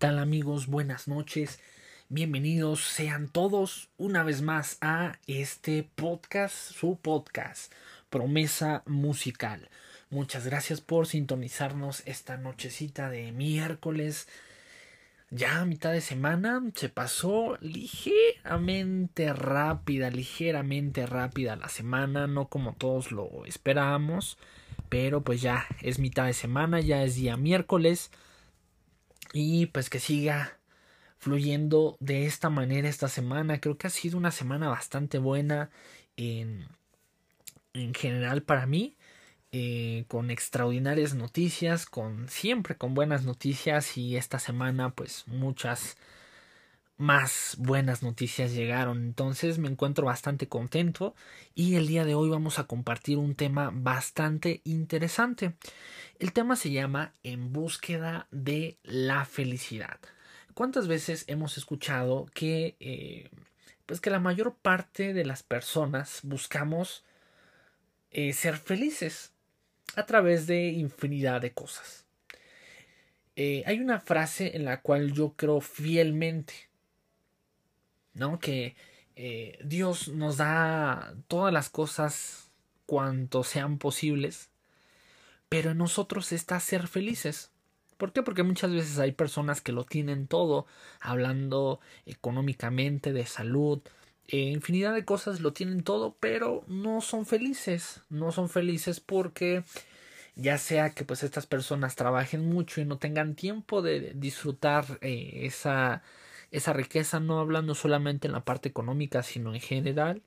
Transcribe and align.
¿Qué 0.00 0.06
tal 0.06 0.18
amigos? 0.18 0.66
Buenas 0.66 1.08
noches. 1.08 1.60
Bienvenidos 2.08 2.80
sean 2.80 3.28
todos 3.28 3.90
una 3.98 4.22
vez 4.22 4.40
más 4.40 4.78
a 4.80 5.18
este 5.26 5.82
podcast, 5.94 6.54
su 6.72 6.96
podcast, 6.96 7.70
Promesa 8.08 8.82
Musical. 8.86 9.68
Muchas 10.08 10.46
gracias 10.46 10.80
por 10.80 11.06
sintonizarnos 11.06 12.02
esta 12.06 12.38
nochecita 12.38 13.10
de 13.10 13.30
miércoles. 13.32 14.26
Ya 15.28 15.66
mitad 15.66 15.92
de 15.92 16.00
semana 16.00 16.62
se 16.74 16.88
pasó 16.88 17.58
ligeramente 17.60 19.34
rápida, 19.34 20.08
ligeramente 20.08 21.04
rápida 21.04 21.56
la 21.56 21.68
semana, 21.68 22.26
no 22.26 22.48
como 22.48 22.72
todos 22.72 23.12
lo 23.12 23.44
esperábamos, 23.44 24.38
pero 24.88 25.20
pues 25.20 25.42
ya 25.42 25.66
es 25.82 25.98
mitad 25.98 26.24
de 26.24 26.32
semana, 26.32 26.80
ya 26.80 27.02
es 27.02 27.16
día 27.16 27.36
miércoles 27.36 28.10
y 29.32 29.66
pues 29.66 29.90
que 29.90 30.00
siga 30.00 30.58
fluyendo 31.18 31.96
de 32.00 32.26
esta 32.26 32.50
manera 32.50 32.88
esta 32.88 33.08
semana. 33.08 33.60
Creo 33.60 33.78
que 33.78 33.86
ha 33.88 33.90
sido 33.90 34.18
una 34.18 34.30
semana 34.30 34.68
bastante 34.68 35.18
buena 35.18 35.70
en, 36.16 36.66
en 37.74 37.94
general 37.94 38.42
para 38.42 38.66
mí. 38.66 38.96
Eh, 39.52 40.04
con 40.08 40.30
extraordinarias 40.30 41.14
noticias, 41.14 41.84
con 41.86 42.28
siempre 42.28 42.76
con 42.76 42.94
buenas 42.94 43.24
noticias 43.24 43.96
y 43.96 44.16
esta 44.16 44.38
semana 44.38 44.90
pues 44.94 45.24
muchas 45.26 45.96
más 47.00 47.56
buenas 47.58 48.02
noticias 48.02 48.52
llegaron. 48.52 49.02
Entonces 49.02 49.58
me 49.58 49.68
encuentro 49.68 50.04
bastante 50.06 50.48
contento 50.48 51.14
y 51.54 51.76
el 51.76 51.86
día 51.86 52.04
de 52.04 52.14
hoy 52.14 52.28
vamos 52.28 52.58
a 52.58 52.64
compartir 52.64 53.16
un 53.16 53.34
tema 53.34 53.70
bastante 53.72 54.60
interesante. 54.64 55.54
El 56.18 56.32
tema 56.32 56.56
se 56.56 56.70
llama 56.70 57.14
En 57.22 57.52
búsqueda 57.52 58.28
de 58.30 58.76
la 58.82 59.24
felicidad. 59.24 59.98
¿Cuántas 60.52 60.88
veces 60.88 61.24
hemos 61.26 61.56
escuchado 61.56 62.26
que 62.34 62.76
eh, 62.80 63.30
pues 63.86 64.00
que 64.00 64.10
la 64.10 64.20
mayor 64.20 64.54
parte 64.54 65.14
de 65.14 65.24
las 65.24 65.42
personas 65.42 66.20
buscamos 66.22 67.02
eh, 68.10 68.34
ser 68.34 68.58
felices 68.58 69.32
a 69.96 70.04
través 70.04 70.46
de 70.46 70.68
infinidad 70.68 71.40
de 71.40 71.52
cosas? 71.52 72.04
Eh, 73.36 73.62
hay 73.64 73.80
una 73.80 74.00
frase 74.00 74.54
en 74.54 74.66
la 74.66 74.82
cual 74.82 75.12
yo 75.12 75.32
creo 75.32 75.62
fielmente, 75.62 76.69
¿no? 78.20 78.38
Que 78.38 78.76
Dios 79.64 80.08
nos 80.08 80.36
da 80.38 81.14
todas 81.28 81.52
las 81.52 81.68
cosas 81.68 82.50
cuanto 82.86 83.42
sean 83.42 83.78
posibles 83.78 84.50
pero 85.50 85.72
en 85.72 85.78
nosotros 85.78 86.32
está 86.32 86.58
ser 86.60 86.86
felices. 86.86 87.50
¿Por 87.98 88.12
qué? 88.12 88.22
Porque 88.22 88.44
muchas 88.44 88.72
veces 88.72 88.98
hay 88.98 89.12
personas 89.12 89.60
que 89.60 89.72
lo 89.72 89.84
tienen 89.84 90.28
todo, 90.28 90.66
hablando 91.00 91.80
económicamente, 92.06 93.12
de 93.12 93.26
salud, 93.26 93.82
e 94.28 94.38
infinidad 94.38 94.94
de 94.94 95.04
cosas 95.04 95.40
lo 95.40 95.52
tienen 95.52 95.82
todo, 95.82 96.16
pero 96.20 96.64
no 96.68 97.00
son 97.00 97.26
felices. 97.26 98.02
No 98.08 98.30
son 98.30 98.48
felices 98.48 99.00
porque 99.00 99.64
ya 100.36 100.56
sea 100.56 100.90
que 100.90 101.04
pues 101.04 101.24
estas 101.24 101.46
personas 101.46 101.96
trabajen 101.96 102.48
mucho 102.48 102.80
y 102.80 102.84
no 102.84 102.98
tengan 102.98 103.34
tiempo 103.34 103.82
de 103.82 104.12
disfrutar 104.14 104.84
eh, 105.00 105.40
esa, 105.42 106.02
esa 106.50 106.72
riqueza, 106.72 107.20
no 107.20 107.38
hablando 107.38 107.74
solamente 107.74 108.26
en 108.26 108.32
la 108.32 108.44
parte 108.44 108.68
económica, 108.68 109.22
sino 109.22 109.54
en 109.54 109.60
general. 109.60 110.22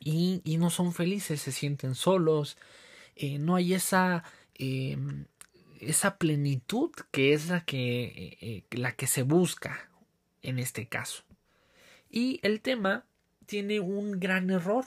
Y, 0.00 0.40
y 0.44 0.56
no 0.56 0.70
son 0.70 0.92
felices, 0.92 1.42
se 1.42 1.52
sienten 1.52 1.94
solos, 1.94 2.56
eh, 3.16 3.38
no 3.38 3.54
hay 3.54 3.74
esa, 3.74 4.24
em, 4.54 5.26
esa 5.80 6.16
plenitud 6.16 6.90
que 7.10 7.34
es 7.34 7.48
la 7.48 7.64
que, 7.64 8.04
eh, 8.04 8.38
eh, 8.40 8.64
la 8.70 8.92
que 8.92 9.06
se 9.06 9.22
busca 9.22 9.90
en 10.42 10.58
este 10.58 10.86
caso. 10.86 11.24
Y 12.10 12.40
el 12.42 12.60
tema 12.60 13.04
tiene 13.46 13.80
un 13.80 14.18
gran 14.20 14.50
error 14.50 14.86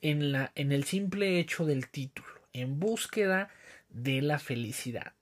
en, 0.00 0.32
la, 0.32 0.52
en 0.54 0.72
el 0.72 0.84
simple 0.84 1.38
hecho 1.38 1.64
del 1.64 1.88
título, 1.88 2.28
en 2.52 2.80
búsqueda 2.80 3.48
de 3.90 4.22
la 4.22 4.38
felicidad. 4.38 5.12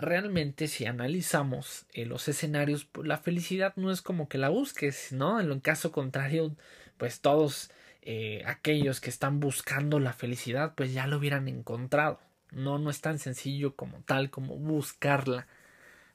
Realmente 0.00 0.66
si 0.66 0.86
analizamos 0.86 1.84
los 1.94 2.26
escenarios, 2.26 2.86
pues, 2.86 3.06
la 3.06 3.18
felicidad 3.18 3.74
no 3.76 3.90
es 3.90 4.00
como 4.00 4.28
que 4.28 4.38
la 4.38 4.48
busques, 4.48 5.12
¿no? 5.12 5.40
En 5.40 5.50
el 5.50 5.60
caso 5.60 5.92
contrario, 5.92 6.56
pues 6.96 7.20
todos 7.20 7.70
eh, 8.00 8.42
aquellos 8.46 9.00
que 9.00 9.10
están 9.10 9.40
buscando 9.40 10.00
la 10.00 10.14
felicidad 10.14 10.74
pues 10.74 10.94
ya 10.94 11.06
lo 11.06 11.18
hubieran 11.18 11.48
encontrado. 11.48 12.18
No, 12.50 12.78
no 12.78 12.88
es 12.88 13.02
tan 13.02 13.18
sencillo 13.18 13.76
como 13.76 14.02
tal, 14.02 14.30
como 14.30 14.56
buscarla, 14.56 15.46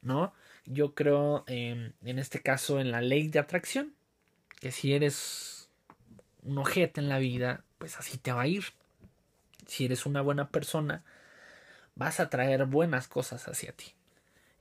¿no? 0.01 0.33
Yo 0.65 0.95
creo 0.95 1.43
en 1.47 1.93
este 2.01 2.41
caso 2.41 2.79
en 2.79 2.91
la 2.91 3.01
ley 3.01 3.27
de 3.27 3.37
atracción, 3.37 3.93
que 4.59 4.71
si 4.71 4.93
eres 4.93 5.69
un 6.41 6.57
ojete 6.57 7.01
en 7.01 7.09
la 7.09 7.19
vida, 7.19 7.63
pues 7.77 7.97
así 7.97 8.17
te 8.17 8.31
va 8.31 8.41
a 8.41 8.47
ir. 8.47 8.63
Si 9.67 9.85
eres 9.85 10.07
una 10.07 10.21
buena 10.21 10.49
persona, 10.49 11.03
vas 11.95 12.19
a 12.19 12.29
traer 12.29 12.65
buenas 12.65 13.07
cosas 13.07 13.47
hacia 13.47 13.71
ti. 13.71 13.93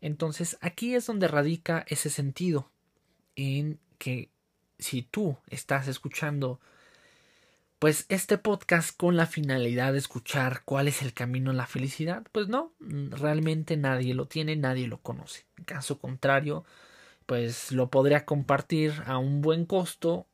Entonces 0.00 0.56
aquí 0.60 0.94
es 0.94 1.06
donde 1.06 1.28
radica 1.28 1.84
ese 1.88 2.10
sentido 2.10 2.70
en 3.36 3.78
que 3.98 4.30
si 4.78 5.02
tú 5.02 5.36
estás 5.48 5.88
escuchando 5.88 6.60
pues 7.78 8.06
este 8.08 8.38
podcast 8.38 8.96
con 8.96 9.16
la 9.16 9.26
finalidad 9.26 9.92
de 9.92 9.98
escuchar 9.98 10.62
cuál 10.64 10.88
es 10.88 11.02
el 11.02 11.12
camino 11.12 11.50
a 11.50 11.54
la 11.54 11.66
felicidad, 11.66 12.24
pues 12.32 12.48
no, 12.48 12.72
realmente 12.80 13.76
nadie 13.76 14.14
lo 14.14 14.26
tiene, 14.26 14.56
nadie 14.56 14.86
lo 14.86 14.98
conoce. 14.98 15.44
En 15.58 15.64
caso 15.64 15.98
contrario, 15.98 16.64
pues 17.26 17.72
lo 17.72 17.90
podría 17.90 18.24
compartir 18.24 18.94
a 19.06 19.18
un 19.18 19.42
buen 19.42 19.66
costo 19.66 20.26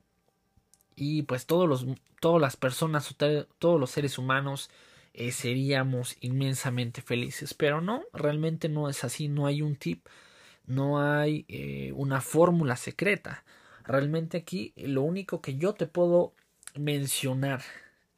y 0.94 1.22
pues 1.22 1.46
todos 1.46 1.68
los, 1.68 1.86
todas 2.20 2.40
las 2.40 2.56
personas, 2.56 3.12
todos 3.58 3.80
los 3.80 3.90
seres 3.90 4.18
humanos 4.18 4.70
eh, 5.14 5.32
seríamos 5.32 6.16
inmensamente 6.20 7.02
felices. 7.02 7.54
Pero 7.54 7.80
no, 7.80 8.02
realmente 8.12 8.68
no 8.68 8.88
es 8.88 9.04
así, 9.04 9.28
no 9.28 9.46
hay 9.46 9.62
un 9.62 9.76
tip, 9.76 10.06
no 10.66 11.00
hay 11.00 11.44
eh, 11.48 11.92
una 11.94 12.20
fórmula 12.20 12.76
secreta. 12.76 13.44
Realmente 13.84 14.38
aquí 14.38 14.72
lo 14.76 15.02
único 15.02 15.40
que 15.40 15.56
yo 15.56 15.74
te 15.74 15.86
puedo 15.86 16.34
mencionar 16.74 17.62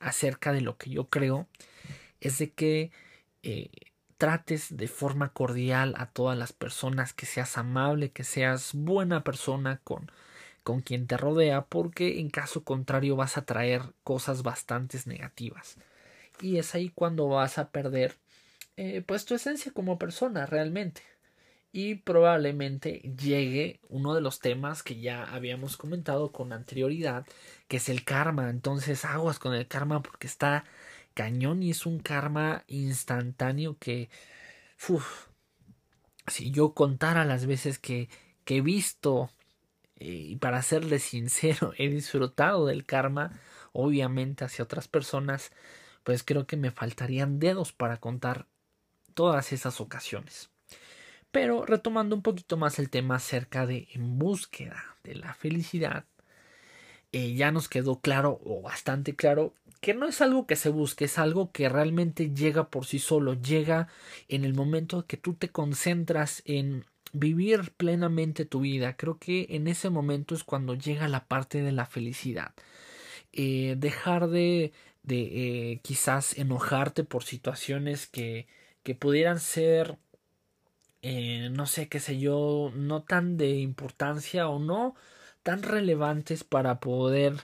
acerca 0.00 0.52
de 0.52 0.60
lo 0.60 0.76
que 0.76 0.90
yo 0.90 1.08
creo 1.08 1.48
es 2.20 2.38
de 2.38 2.52
que 2.52 2.90
eh, 3.42 3.70
trates 4.18 4.76
de 4.76 4.88
forma 4.88 5.32
cordial 5.32 5.94
a 5.98 6.06
todas 6.06 6.38
las 6.38 6.52
personas, 6.52 7.12
que 7.12 7.26
seas 7.26 7.58
amable, 7.58 8.12
que 8.12 8.24
seas 8.24 8.72
buena 8.74 9.24
persona 9.24 9.80
con, 9.82 10.12
con 10.62 10.80
quien 10.80 11.06
te 11.06 11.16
rodea, 11.16 11.62
porque 11.62 12.20
en 12.20 12.30
caso 12.30 12.62
contrario 12.64 13.16
vas 13.16 13.36
a 13.36 13.44
traer 13.44 13.82
cosas 14.04 14.42
bastante 14.42 14.98
negativas. 15.06 15.76
Y 16.40 16.58
es 16.58 16.74
ahí 16.74 16.90
cuando 16.90 17.28
vas 17.28 17.58
a 17.58 17.70
perder 17.70 18.16
eh, 18.76 19.02
pues 19.06 19.24
tu 19.24 19.34
esencia 19.34 19.72
como 19.72 19.98
persona 19.98 20.46
realmente 20.46 21.02
y 21.72 21.96
probablemente 21.96 23.00
llegue 23.18 23.80
uno 23.88 24.14
de 24.14 24.20
los 24.20 24.40
temas 24.40 24.82
que 24.82 25.00
ya 25.00 25.24
habíamos 25.24 25.76
comentado 25.78 26.30
con 26.32 26.52
anterioridad, 26.52 27.26
que 27.68 27.78
es 27.78 27.88
el 27.88 28.04
karma. 28.04 28.50
Entonces 28.50 29.04
aguas 29.06 29.38
con 29.38 29.54
el 29.54 29.66
karma 29.66 30.02
porque 30.02 30.26
está 30.26 30.64
cañón 31.14 31.62
y 31.62 31.70
es 31.70 31.86
un 31.86 31.98
karma 31.98 32.64
instantáneo 32.68 33.76
que, 33.78 34.10
si 36.26 36.50
yo 36.50 36.74
contara 36.74 37.24
las 37.24 37.46
veces 37.46 37.78
que, 37.78 38.08
que 38.44 38.58
he 38.58 38.60
visto 38.60 39.30
eh, 39.96 40.06
y 40.30 40.36
para 40.36 40.62
serle 40.62 40.98
sincero 40.98 41.72
he 41.78 41.88
disfrutado 41.88 42.66
del 42.66 42.84
karma, 42.84 43.40
obviamente 43.72 44.44
hacia 44.44 44.64
otras 44.64 44.88
personas, 44.88 45.52
pues 46.04 46.22
creo 46.22 46.46
que 46.46 46.56
me 46.56 46.70
faltarían 46.70 47.38
dedos 47.38 47.72
para 47.72 47.98
contar 47.98 48.46
todas 49.14 49.52
esas 49.52 49.80
ocasiones. 49.80 50.50
Pero 51.30 51.64
retomando 51.64 52.14
un 52.14 52.22
poquito 52.22 52.56
más 52.56 52.78
el 52.78 52.90
tema 52.90 53.16
acerca 53.16 53.66
de 53.66 53.88
en 53.92 54.18
búsqueda 54.18 54.96
de 55.02 55.14
la 55.14 55.34
felicidad, 55.34 56.04
eh, 57.12 57.34
ya 57.34 57.52
nos 57.52 57.68
quedó 57.68 58.00
claro 58.00 58.40
o 58.44 58.62
bastante 58.62 59.14
claro 59.14 59.54
que 59.80 59.94
no 59.94 60.06
es 60.06 60.20
algo 60.20 60.46
que 60.46 60.56
se 60.56 60.68
busque, 60.68 61.06
es 61.06 61.18
algo 61.18 61.50
que 61.50 61.68
realmente 61.68 62.32
llega 62.32 62.70
por 62.70 62.86
sí 62.86 62.98
solo, 62.98 63.34
llega 63.34 63.88
en 64.28 64.44
el 64.44 64.54
momento 64.54 65.06
que 65.06 65.16
tú 65.16 65.34
te 65.34 65.48
concentras 65.50 66.42
en 66.46 66.84
vivir 67.12 67.72
plenamente 67.76 68.44
tu 68.44 68.60
vida. 68.60 68.96
Creo 68.96 69.18
que 69.18 69.46
en 69.50 69.68
ese 69.68 69.90
momento 69.90 70.34
es 70.34 70.44
cuando 70.44 70.74
llega 70.74 71.08
la 71.08 71.24
parte 71.26 71.62
de 71.62 71.72
la 71.72 71.86
felicidad. 71.86 72.52
Eh, 73.32 73.76
dejar 73.78 74.28
de, 74.28 74.72
de 75.02 75.72
eh, 75.72 75.80
quizás 75.82 76.36
enojarte 76.38 77.04
por 77.04 77.24
situaciones 77.24 78.06
que, 78.06 78.46
que 78.82 78.94
pudieran 78.94 79.40
ser 79.40 79.98
eh, 81.02 81.48
no 81.50 81.66
sé, 81.66 81.88
qué 81.88 81.98
sé 82.00 82.18
yo, 82.18 82.70
no 82.74 83.02
tan 83.02 83.36
de 83.36 83.50
importancia 83.56 84.48
o 84.48 84.58
no 84.60 84.94
tan 85.42 85.62
relevantes 85.62 86.44
para 86.44 86.78
poder 86.80 87.34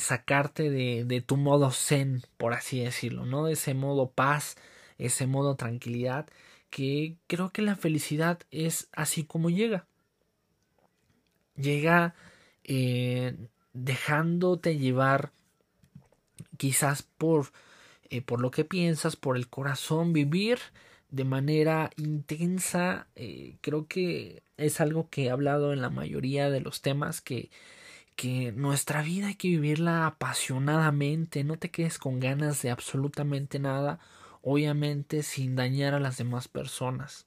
sacarte 0.00 0.70
de, 0.70 1.04
de, 1.04 1.20
tu 1.20 1.36
modo 1.36 1.70
zen, 1.70 2.22
por 2.38 2.54
así 2.54 2.80
decirlo, 2.80 3.26
¿no? 3.26 3.44
De 3.44 3.52
ese 3.54 3.74
modo 3.74 4.10
paz, 4.10 4.56
ese 4.98 5.26
modo 5.26 5.56
tranquilidad 5.56 6.26
que 6.70 7.16
creo 7.26 7.50
que 7.52 7.62
la 7.62 7.76
felicidad 7.76 8.40
es 8.50 8.88
así 8.92 9.24
como 9.24 9.50
llega. 9.50 9.86
Llega 11.56 12.14
eh, 12.64 13.36
dejándote 13.76 14.78
llevar 14.78 15.32
quizás 16.56 17.02
por, 17.02 17.52
eh, 18.10 18.22
por 18.22 18.40
lo 18.40 18.50
que 18.50 18.64
piensas, 18.64 19.16
por 19.16 19.36
el 19.36 19.48
corazón, 19.48 20.12
vivir 20.12 20.58
de 21.10 21.24
manera 21.24 21.90
intensa. 21.96 23.06
Eh, 23.16 23.56
creo 23.60 23.86
que 23.86 24.42
es 24.56 24.80
algo 24.80 25.08
que 25.10 25.24
he 25.24 25.30
hablado 25.30 25.72
en 25.72 25.80
la 25.80 25.90
mayoría 25.90 26.50
de 26.50 26.60
los 26.60 26.82
temas 26.82 27.20
que 27.20 27.50
que 28.16 28.50
nuestra 28.52 29.02
vida 29.02 29.28
hay 29.28 29.34
que 29.34 29.48
vivirla 29.48 30.06
apasionadamente, 30.06 31.44
no 31.44 31.58
te 31.58 31.70
quedes 31.70 31.98
con 31.98 32.18
ganas 32.18 32.62
de 32.62 32.70
absolutamente 32.70 33.58
nada, 33.58 34.00
obviamente 34.42 35.22
sin 35.22 35.54
dañar 35.54 35.94
a 35.94 36.00
las 36.00 36.16
demás 36.16 36.48
personas. 36.48 37.26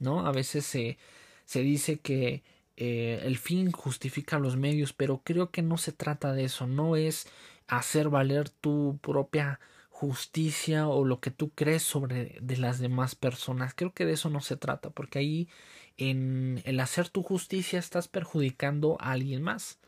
¿No? 0.00 0.26
A 0.26 0.32
veces 0.32 0.66
se, 0.66 0.98
se 1.44 1.60
dice 1.60 2.00
que 2.00 2.42
eh, 2.78 3.20
el 3.24 3.38
fin 3.38 3.72
justifica 3.72 4.38
los 4.38 4.56
medios, 4.56 4.92
pero 4.92 5.22
creo 5.24 5.50
que 5.50 5.62
no 5.62 5.78
se 5.78 5.92
trata 5.92 6.32
de 6.32 6.44
eso, 6.44 6.66
no 6.66 6.96
es 6.96 7.28
hacer 7.66 8.08
valer 8.08 8.48
tu 8.48 8.98
propia 9.02 9.60
justicia 9.90 10.88
o 10.88 11.04
lo 11.04 11.20
que 11.20 11.30
tú 11.30 11.50
crees 11.50 11.82
sobre 11.82 12.38
de 12.40 12.56
las 12.56 12.78
demás 12.78 13.14
personas. 13.16 13.74
Creo 13.74 13.92
que 13.92 14.06
de 14.06 14.12
eso 14.14 14.30
no 14.30 14.40
se 14.40 14.56
trata, 14.56 14.90
porque 14.90 15.18
ahí 15.18 15.48
en 15.96 16.62
el 16.64 16.80
hacer 16.80 17.08
tu 17.08 17.22
justicia 17.22 17.78
estás 17.78 18.08
perjudicando 18.08 18.96
a 19.00 19.12
alguien 19.12 19.42
más. 19.42 19.78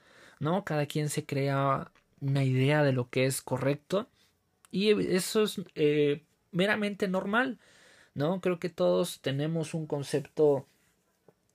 ¿no? 0.40 0.64
Cada 0.64 0.86
quien 0.86 1.08
se 1.10 1.24
crea 1.24 1.92
una 2.20 2.44
idea 2.44 2.82
de 2.82 2.92
lo 2.92 3.08
que 3.10 3.26
es 3.26 3.42
correcto 3.42 4.08
y 4.72 4.90
eso 5.14 5.44
es 5.44 5.60
eh, 5.76 6.24
meramente 6.50 7.08
normal, 7.08 7.60
¿no? 8.14 8.40
Creo 8.40 8.58
que 8.58 8.70
todos 8.70 9.20
tenemos 9.20 9.74
un 9.74 9.86
concepto 9.86 10.66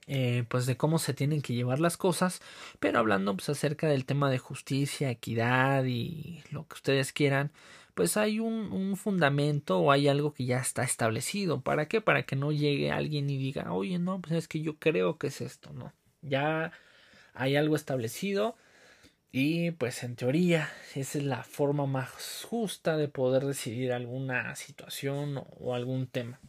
eh, 0.07 0.46
pues 0.50 0.66
de 0.66 0.78
cómo 0.78 1.00
se 1.00 1.13
tienen 1.13 1.42
que 1.42 1.54
llevar 1.54 1.80
las 1.80 1.98
cosas, 1.98 2.42
pero 2.80 3.00
hablando 3.00 3.36
pues 3.36 3.50
acerca 3.50 3.88
del 3.88 4.06
tema 4.06 4.30
de 4.30 4.38
justicia, 4.38 5.10
equidad 5.10 5.86
y 5.86 6.44
lo 6.52 6.68
que 6.68 6.75
ustedes 6.75 7.12
quieran, 7.13 7.52
pues 7.94 8.18
hay 8.18 8.40
un, 8.40 8.72
un, 8.74 8.98
fundamento 8.98 9.80
o 9.80 9.92
hay 9.92 10.07
algo 10.07 10.34
que 10.34 10.46
ya 10.46 10.60
está 10.60 10.84
establecido. 10.84 11.62
¿Para 11.62 11.88
qué? 11.88 12.02
Para 12.02 12.24
que 12.24 12.36
no 12.36 12.52
llegue 12.52 12.92
alguien 12.92 13.30
y 13.30 13.38
diga, 13.38 13.72
oye, 13.74 14.00
no, 14.00 14.19
pues 14.22 14.34
es 14.34 14.48
que 14.48 14.62
yo 14.62 14.78
creo 14.78 15.18
que 15.18 15.28
es 15.28 15.42
esto, 15.42 15.72
¿no? 15.74 15.94
Ya 16.22 16.72
hay 17.34 17.56
algo 17.56 17.75
establecido 17.75 18.56
y 19.38 19.72
pues 19.72 20.02
en 20.04 20.16
teoría 20.16 20.69
esa 20.96 21.18
es 21.18 21.25
la 21.25 21.44
forma 21.44 21.86
más 21.86 22.46
justa 22.50 22.96
de 22.96 23.10
poder 23.10 23.46
decidir 23.46 23.92
alguna 23.92 24.56
situación 24.56 25.44
o, 25.60 25.75
algún 25.75 26.07
tema. 26.07 26.40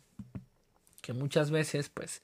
Que 1.03 1.13
muchas 1.13 1.51
veces 1.51 1.89
pues 1.89 2.23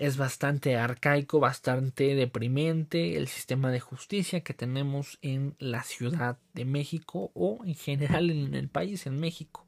es 0.00 0.16
bastante 0.16 0.76
arcaico, 0.76 1.40
bastante 1.40 2.14
deprimente 2.14 3.18
el 3.18 3.28
sistema 3.28 3.70
de 3.70 3.80
justicia 3.80 4.40
que 4.40 4.54
tenemos 4.54 5.18
en 5.20 5.54
la 5.58 5.82
Ciudad 5.82 6.38
de 6.54 6.64
México 6.64 7.30
o 7.34 7.58
en 7.66 7.74
general 7.74 8.30
en 8.30 8.54
el 8.54 8.70
país, 8.70 9.04
en 9.04 9.20
México. 9.20 9.66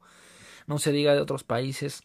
No 0.65 0.79
se 0.79 0.91
diga 0.91 1.13
de 1.13 1.21
otros 1.21 1.43
países 1.43 2.01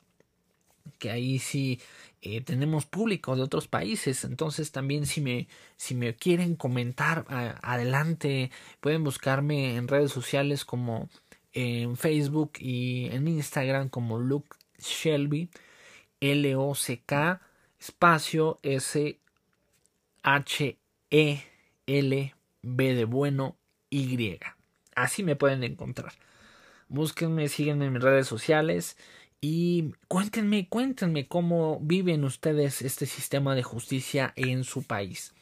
que 0.99 1.11
ahí 1.11 1.39
sí 1.39 1.81
eh, 2.21 2.43
tenemos 2.43 2.85
público 2.85 3.35
de 3.35 3.43
otros 3.43 3.67
países 3.67 4.25
entonces 4.25 4.73
también 4.73 5.05
si 5.07 5.21
me 5.21 5.47
si 5.77 5.95
me 5.95 6.15
quieren 6.15 6.57
comentar 6.57 7.27
adelante 7.63 8.51
pueden 8.81 9.05
buscarme 9.05 9.77
en 9.77 9.87
redes 9.87 10.11
sociales 10.11 10.65
como 10.65 11.11
en 11.53 11.99
Facebook 11.99 12.53
y 12.59 13.07
en 13.13 13.29
Instagram 13.29 13.91
como 13.91 14.19
Luke 14.19 14.57
Shelby 14.79 15.51
L 16.21 16.57
O 16.57 16.75
C 16.75 17.03
K 17.05 17.43
espacio 17.79 18.59
S 18.63 19.19
H 20.23 20.79
E 21.11 21.43
L 21.87 22.35
B 22.63 22.95
de 22.95 23.05
bueno 23.05 23.57
Y 23.91 24.39
así 24.95 25.23
me 25.23 25.37
pueden 25.37 25.65
encontrar 25.65 26.13
búsquenme 26.89 27.49
síguenme 27.49 27.87
en 27.87 27.93
mis 27.93 28.03
redes 28.03 28.27
sociales 28.27 28.97
y 29.41 29.93
cuéntenme, 30.09 30.69
cuéntenme 30.69 31.29
cómo 31.29 31.79
viven 31.81 32.25
ustedes 32.25 32.83
este 32.83 33.07
sistema 33.07 33.55
de 33.55 33.63
justicia 33.63 34.33
en 34.35 34.65
su 34.65 34.83
país. 34.83 35.33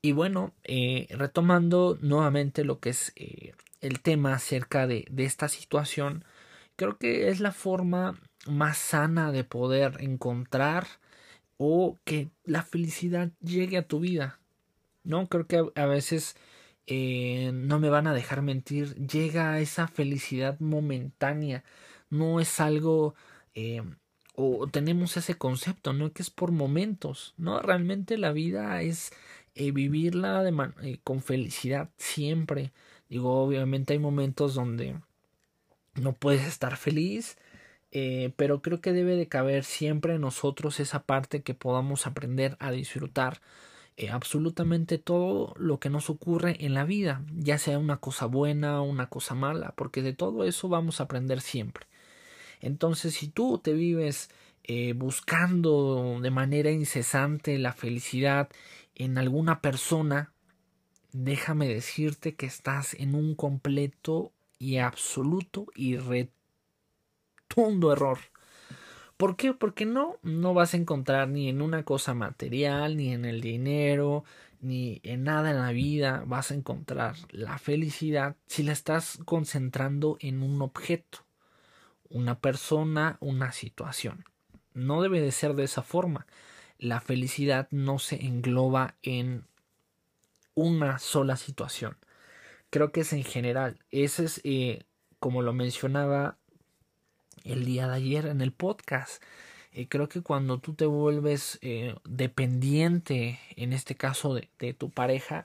Y 0.00 0.12
bueno, 0.12 0.54
eh, 0.62 1.08
retomando 1.10 1.98
nuevamente 2.00 2.64
lo 2.64 2.78
que 2.78 2.90
es 2.90 3.12
eh, 3.16 3.52
el 3.80 4.00
tema 4.00 4.34
acerca 4.34 4.86
de, 4.86 5.06
de 5.10 5.24
esta 5.24 5.48
situación, 5.48 6.24
creo 6.76 6.98
que 6.98 7.28
es 7.28 7.40
la 7.40 7.52
forma 7.52 8.18
más 8.46 8.78
sana 8.78 9.32
de 9.32 9.44
poder 9.44 9.96
encontrar 10.00 10.86
o 11.62 11.98
que 12.04 12.30
la 12.44 12.62
felicidad 12.62 13.32
llegue 13.42 13.76
a 13.76 13.86
tu 13.86 14.00
vida. 14.00 14.40
No, 15.04 15.28
creo 15.28 15.46
que 15.46 15.62
a, 15.74 15.86
veces 15.86 16.36
eh, 16.86 17.50
no 17.52 17.78
me 17.78 17.90
van 17.90 18.06
a 18.06 18.14
dejar 18.14 18.40
mentir, 18.40 18.94
llega 18.96 19.60
esa 19.60 19.86
felicidad 19.86 20.58
momentánea 20.60 21.62
no 22.10 22.40
es 22.40 22.60
algo 22.60 23.14
eh, 23.54 23.82
o 24.34 24.66
tenemos 24.68 25.18
ese 25.18 25.34
concepto, 25.34 25.92
¿no? 25.92 26.12
Que 26.12 26.22
es 26.22 26.30
por 26.30 26.50
momentos, 26.50 27.34
¿no? 27.36 27.60
Realmente 27.60 28.18
la 28.18 28.32
vida 28.32 28.80
es 28.82 29.12
eh, 29.54 29.70
vivirla 29.70 30.42
con 31.04 31.22
felicidad 31.22 31.90
siempre. 31.98 32.72
Digo, 33.10 33.42
obviamente 33.42 33.92
hay 33.92 33.98
momentos 33.98 34.54
donde 34.54 34.96
no 35.94 36.14
puedes 36.14 36.46
estar 36.46 36.76
feliz, 36.76 37.36
pero 38.36 38.62
creo 38.62 38.80
que 38.80 38.92
debe 38.92 39.16
de 39.16 39.28
caber 39.28 39.64
siempre 39.64 40.14
en 40.14 40.20
nosotros 40.20 40.80
esa 40.80 41.02
parte 41.02 41.42
que 41.42 41.54
podamos 41.54 42.06
aprender 42.06 42.56
a 42.60 42.70
disfrutar 42.70 43.40
absolutamente 44.10 44.96
todo 44.98 45.54
lo 45.58 45.78
que 45.78 45.90
nos 45.90 46.08
ocurre 46.08 46.64
en 46.64 46.72
la 46.74 46.84
vida, 46.84 47.22
ya 47.36 47.58
sea 47.58 47.78
una 47.78 47.98
cosa 47.98 48.26
buena 48.26 48.80
o 48.80 48.84
una 48.84 49.08
cosa 49.08 49.34
mala, 49.34 49.74
porque 49.76 50.02
de 50.02 50.14
todo 50.14 50.44
eso 50.44 50.68
vamos 50.68 51.00
a 51.00 51.04
aprender 51.04 51.40
siempre. 51.40 51.86
Entonces, 52.60 53.14
si 53.14 53.28
tú 53.28 53.58
te 53.58 53.72
vives 53.72 54.30
eh, 54.64 54.92
buscando 54.92 56.18
de 56.20 56.30
manera 56.30 56.70
incesante 56.70 57.58
la 57.58 57.72
felicidad 57.72 58.48
en 58.94 59.18
alguna 59.18 59.60
persona, 59.60 60.32
déjame 61.12 61.66
decirte 61.68 62.34
que 62.34 62.46
estás 62.46 62.94
en 62.94 63.14
un 63.14 63.34
completo 63.34 64.32
y 64.58 64.76
absoluto 64.76 65.66
y 65.74 65.96
error. 67.56 68.18
¿Por 69.16 69.36
qué? 69.36 69.52
Porque 69.52 69.84
no, 69.84 70.16
no 70.22 70.54
vas 70.54 70.74
a 70.74 70.78
encontrar 70.78 71.28
ni 71.28 71.48
en 71.48 71.60
una 71.60 71.84
cosa 71.84 72.14
material, 72.14 72.96
ni 72.96 73.12
en 73.12 73.24
el 73.24 73.40
dinero, 73.40 74.24
ni 74.60 75.00
en 75.04 75.24
nada 75.24 75.50
en 75.50 75.58
la 75.58 75.72
vida 75.72 76.22
vas 76.26 76.50
a 76.50 76.54
encontrar 76.54 77.16
la 77.30 77.58
felicidad 77.58 78.36
si 78.46 78.62
la 78.62 78.72
estás 78.72 79.18
concentrando 79.24 80.16
en 80.20 80.42
un 80.42 80.62
objeto 80.62 81.26
una 82.10 82.40
persona, 82.40 83.16
una 83.20 83.52
situación. 83.52 84.24
No 84.74 85.00
debe 85.00 85.20
de 85.20 85.32
ser 85.32 85.54
de 85.54 85.64
esa 85.64 85.82
forma. 85.82 86.26
La 86.78 87.00
felicidad 87.00 87.68
no 87.70 87.98
se 87.98 88.26
engloba 88.26 88.96
en 89.02 89.44
una 90.54 90.98
sola 90.98 91.36
situación. 91.36 91.96
Creo 92.68 92.92
que 92.92 93.00
es 93.00 93.12
en 93.12 93.24
general. 93.24 93.78
Ese 93.90 94.24
es, 94.24 94.40
eh, 94.44 94.84
como 95.18 95.42
lo 95.42 95.52
mencionaba 95.52 96.36
el 97.44 97.64
día 97.64 97.88
de 97.88 97.96
ayer 97.96 98.26
en 98.26 98.40
el 98.40 98.52
podcast. 98.52 99.22
Eh, 99.72 99.88
creo 99.88 100.08
que 100.08 100.22
cuando 100.22 100.58
tú 100.58 100.74
te 100.74 100.86
vuelves 100.86 101.58
eh, 101.62 101.94
dependiente, 102.04 103.38
en 103.56 103.72
este 103.72 103.94
caso 103.94 104.34
de 104.34 104.74
tu 104.74 104.90
pareja, 104.90 105.44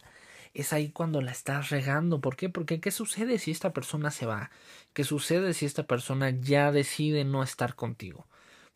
es 0.55 0.71
ahí 0.73 0.89
cuando 0.89 1.21
la 1.21 1.31
estás 1.31 1.69
regando. 1.69 2.21
¿Por 2.21 2.37
qué? 2.37 2.49
Porque 2.49 2.79
¿qué 2.79 2.89
sucede 2.89 3.37
si 3.37 3.51
esta 3.51 3.73
persona 3.73 4.09
se 4.09 4.25
va? 4.25 4.49
¿Qué 4.93 5.03
sucede 5.03 5.53
si 5.53 5.65
esta 5.65 5.83
persona 5.83 6.29
ya 6.31 6.71
decide 6.71 7.25
no 7.25 7.43
estar 7.43 7.75
contigo? 7.75 8.25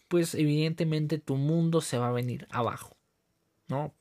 Pues 0.09 0.35
evidentemente 0.35 1.19
tu 1.19 1.37
mundo 1.37 1.81
se 1.81 1.97
va 1.97 2.09
a 2.09 2.11
venir 2.11 2.47
abajo, 2.51 2.97
¿no? 3.67 3.93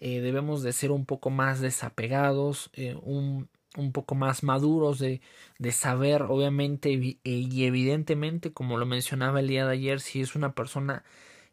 Eh, 0.00 0.20
debemos 0.20 0.62
de 0.64 0.72
ser 0.72 0.90
un 0.90 1.06
poco 1.06 1.30
más 1.30 1.60
desapegados, 1.60 2.70
eh, 2.74 2.96
un, 3.02 3.48
un, 3.76 3.92
poco 3.92 4.14
más 4.14 4.42
maduros 4.42 4.98
de, 4.98 5.20
de 5.58 5.72
saber, 5.72 6.22
obviamente 6.22 6.90
y 6.90 7.64
evidentemente, 7.64 8.52
como 8.52 8.78
lo 8.78 8.86
mencionaba 8.86 9.40
el 9.40 9.48
día 9.48 9.66
de 9.66 9.72
ayer, 9.72 10.00
si 10.00 10.20
es 10.20 10.34
una 10.34 10.54
persona 10.54 11.04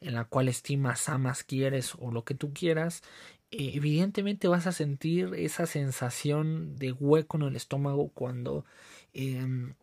en 0.02 0.14
la 0.16 0.26
cual 0.26 0.48
estimas, 0.48 1.10
amas, 1.10 1.44
quieres 1.44 1.96
o 2.00 2.12
lo 2.12 2.24
que 2.24 2.36
tú 2.36 2.54
quieras, 2.54 3.04
eh, 3.52 3.72
evidentemente 3.76 4.48
vas 4.48 4.68
a 4.68 4.72
sentir 4.72 5.34
esa 5.36 5.66
sensación 5.66 6.76
de 6.78 6.92
hueco 6.92 7.38
en 7.38 7.44
el 7.44 7.56
estómago 7.56 8.10
cuando 8.14 8.66
em, 9.14 9.74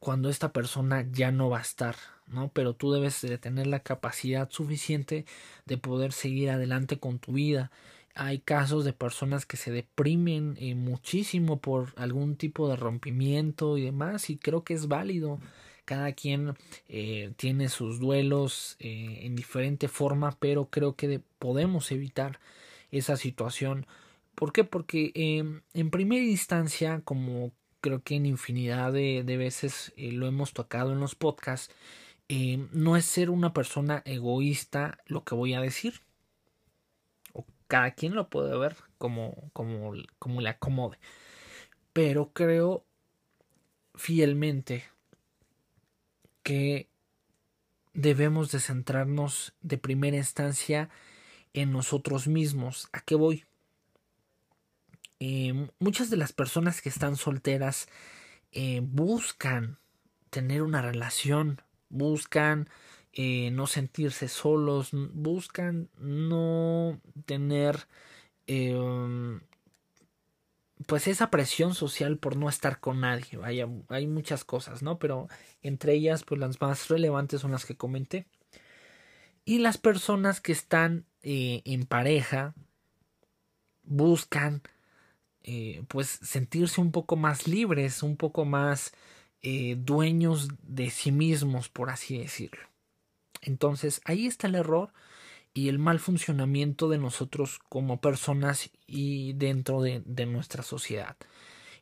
cuando 0.00 0.28
esta 0.28 0.52
persona 0.52 1.06
ya 1.12 1.30
no 1.30 1.48
va 1.48 1.58
a 1.58 1.62
estar, 1.62 1.96
¿no? 2.26 2.50
Pero 2.52 2.74
tú 2.74 2.92
debes 2.92 3.20
de 3.22 3.38
tener 3.38 3.68
la 3.68 3.80
capacidad 3.80 4.50
suficiente 4.50 5.26
de 5.64 5.78
poder 5.78 6.12
seguir 6.12 6.50
adelante 6.50 6.98
con 6.98 7.18
tu 7.20 7.32
vida. 7.34 7.70
Hay 8.14 8.40
casos 8.40 8.84
de 8.84 8.92
personas 8.92 9.46
que 9.46 9.56
se 9.56 9.70
deprimen 9.70 10.56
eh, 10.58 10.74
muchísimo 10.74 11.60
por 11.60 11.94
algún 11.96 12.36
tipo 12.36 12.68
de 12.68 12.76
rompimiento 12.76 13.78
y 13.78 13.82
demás 13.84 14.28
y 14.28 14.36
creo 14.36 14.64
que 14.64 14.74
es 14.74 14.86
válido 14.86 15.40
cada 15.86 16.12
quien 16.12 16.54
eh, 16.88 17.32
tiene 17.36 17.68
sus 17.68 18.00
duelos 18.00 18.76
eh, 18.80 19.20
en 19.22 19.34
diferente 19.34 19.88
forma, 19.88 20.36
pero 20.38 20.66
creo 20.66 20.94
que 20.94 21.20
podemos 21.38 21.90
evitar 21.90 22.38
esa 22.90 23.16
situación. 23.16 23.86
¿Por 24.34 24.52
qué? 24.52 24.64
Porque 24.64 25.12
em, 25.14 25.62
en 25.74 25.90
primera 25.90 26.24
instancia, 26.24 27.00
como 27.04 27.52
creo 27.80 28.02
que 28.02 28.16
en 28.16 28.26
infinidad 28.26 28.92
de, 28.92 29.22
veces 29.24 29.92
lo 29.96 30.26
hemos 30.26 30.52
tocado 30.52 30.92
en 30.92 31.00
los 31.00 31.14
podcasts, 31.14 31.74
em, 32.28 32.68
no 32.72 32.96
es 32.96 33.06
ser 33.06 33.30
una 33.30 33.52
persona 33.54 34.02
egoísta 34.04 34.98
lo 35.06 35.24
que 35.24 35.34
voy 35.34 35.54
a 35.54 35.60
decir. 35.60 36.02
Cada 37.72 37.92
quien 37.92 38.14
lo 38.14 38.28
puede 38.28 38.54
ver 38.58 38.76
como, 38.98 39.48
como, 39.54 39.94
como 40.18 40.42
le 40.42 40.50
acomode. 40.50 40.98
Pero 41.94 42.30
creo 42.34 42.84
fielmente 43.94 44.84
que 46.42 46.90
debemos 47.94 48.52
de 48.52 48.60
centrarnos 48.60 49.54
de 49.62 49.78
primera 49.78 50.18
instancia 50.18 50.90
en 51.54 51.72
nosotros 51.72 52.26
mismos. 52.26 52.90
¿A 52.92 53.00
qué 53.00 53.14
voy? 53.14 53.46
Eh, 55.18 55.70
muchas 55.78 56.10
de 56.10 56.18
las 56.18 56.34
personas 56.34 56.82
que 56.82 56.90
están 56.90 57.16
solteras 57.16 57.88
eh, 58.50 58.80
buscan 58.82 59.78
tener 60.28 60.60
una 60.60 60.82
relación, 60.82 61.62
buscan 61.88 62.68
eh, 63.14 63.50
no 63.50 63.66
sentirse 63.66 64.28
solos, 64.28 64.90
buscan 64.92 65.90
no 65.98 66.98
tener 67.26 67.86
pues 70.86 71.06
esa 71.06 71.30
presión 71.30 71.74
social 71.74 72.18
por 72.18 72.36
no 72.36 72.48
estar 72.48 72.80
con 72.80 73.00
nadie. 73.00 73.36
Vaya, 73.38 73.68
hay 73.88 74.06
muchas 74.06 74.44
cosas, 74.44 74.82
¿no? 74.82 74.98
Pero 74.98 75.28
entre 75.62 75.94
ellas, 75.94 76.24
pues 76.24 76.40
las 76.40 76.60
más 76.60 76.88
relevantes 76.88 77.40
son 77.40 77.52
las 77.52 77.64
que 77.66 77.76
comenté. 77.76 78.26
Y 79.44 79.58
las 79.58 79.78
personas 79.78 80.40
que 80.40 80.52
están 80.52 81.06
eh, 81.22 81.62
en 81.64 81.84
pareja 81.86 82.54
buscan 83.84 84.62
eh, 85.42 85.82
pues 85.88 86.08
sentirse 86.08 86.80
un 86.80 86.92
poco 86.92 87.16
más 87.16 87.46
libres, 87.46 88.02
un 88.02 88.16
poco 88.16 88.44
más 88.44 88.92
dueños 89.76 90.48
de 90.62 90.88
sí 90.90 91.10
mismos, 91.10 91.68
por 91.68 91.90
así 91.90 92.16
decirlo. 92.16 92.71
Entonces 93.42 94.00
ahí 94.04 94.26
está 94.26 94.46
el 94.46 94.54
error 94.54 94.92
y 95.54 95.68
el 95.68 95.78
mal 95.78 95.98
funcionamiento 95.98 96.88
de 96.88 96.98
nosotros 96.98 97.58
como 97.68 98.00
personas 98.00 98.70
y 98.86 99.34
dentro 99.34 99.82
de, 99.82 100.26
nuestra 100.26 100.62
sociedad. 100.62 101.16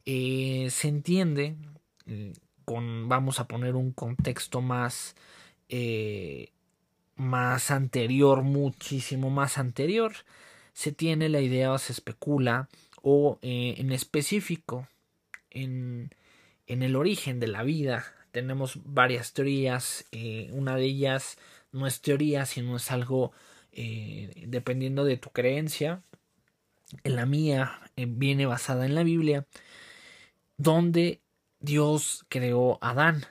Eh, 0.04 0.68
se 0.70 0.88
entiende, 0.88 1.56
mm, 2.06 2.30
con, 2.64 3.08
vamos 3.08 3.38
a 3.38 3.46
poner 3.46 3.76
un 3.76 3.92
contexto 3.92 4.60
más, 4.60 5.14
eh, 5.68 6.52
más 7.16 7.70
anterior, 7.70 8.42
muchísimo 8.42 9.30
más 9.30 9.58
anterior, 9.58 10.12
se 10.72 10.92
tiene 10.92 11.28
la 11.28 11.40
idea 11.40 11.72
o 11.72 11.78
se 11.78 11.92
especula, 11.92 12.68
o 13.02 13.38
eh, 13.42 13.74
en 13.78 13.92
específico, 13.92 14.88
en, 15.50 16.10
en, 16.66 16.82
el 16.82 16.96
origen 16.96 17.40
de 17.40 17.48
la 17.48 17.62
vida, 17.62 18.04
tenemos 18.30 18.78
varias 18.84 19.32
teorías, 19.32 20.06
una 20.50 20.76
de 20.76 20.84
ellas 20.84 21.38
no 21.72 21.86
es 21.86 22.00
teoría, 22.00 22.46
sino 22.46 22.76
es 22.76 22.90
algo 22.90 23.32
eh, 23.72 24.44
dependiendo 24.48 25.04
de 25.04 25.16
tu 25.16 25.30
creencia. 25.30 26.02
La 27.04 27.26
mía 27.26 27.80
eh, 27.96 28.06
viene 28.08 28.46
basada 28.46 28.86
en 28.86 28.94
la 28.94 29.04
Biblia, 29.04 29.46
donde 30.56 31.20
Dios 31.60 32.26
creó 32.28 32.78
a 32.80 32.90
Adán. 32.90 33.24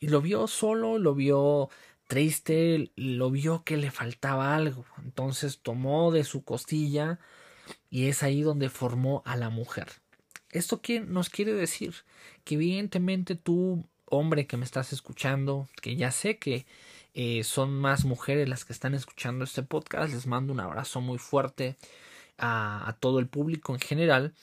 Y 0.00 0.08
lo 0.08 0.20
vio 0.20 0.46
solo, 0.46 0.98
lo 0.98 1.14
vio 1.14 1.68
triste, 2.06 2.90
lo 2.96 3.30
vio 3.30 3.64
que 3.64 3.76
le 3.76 3.90
faltaba 3.90 4.56
algo. 4.56 4.84
Entonces 5.02 5.60
tomó 5.60 6.10
de 6.10 6.24
su 6.24 6.44
costilla 6.44 7.18
y 7.90 8.08
es 8.08 8.22
ahí 8.22 8.42
donde 8.42 8.70
formó 8.70 9.22
a 9.26 9.36
la 9.36 9.50
mujer. 9.50 9.88
¿Esto 10.50 10.80
qué 10.80 11.00
nos 11.00 11.30
quiere 11.30 11.52
decir? 11.52 11.94
Que 12.44 12.54
evidentemente 12.54 13.34
tú, 13.34 13.86
hombre 14.06 14.46
que 14.46 14.56
me 14.56 14.64
estás 14.64 14.92
escuchando, 14.92 15.68
que 15.82 15.96
ya 15.96 16.10
sé 16.10 16.38
que 16.38 16.66
eh, 17.14 17.44
son 17.44 17.72
más 17.78 18.04
mujeres 18.04 18.48
las 18.48 18.64
que 18.64 18.72
están 18.72 18.94
escuchando 18.94 19.44
este 19.44 19.62
podcast. 19.62 20.12
Les 20.12 20.26
mando 20.26 20.52
un 20.52 20.60
abrazo 20.60 21.00
muy 21.00 21.18
fuerte 21.18 21.76
a, 22.38 22.96
todo 23.00 23.18
el 23.20 23.28
público 23.28 23.74
en 23.74 23.80
general. 23.80 24.34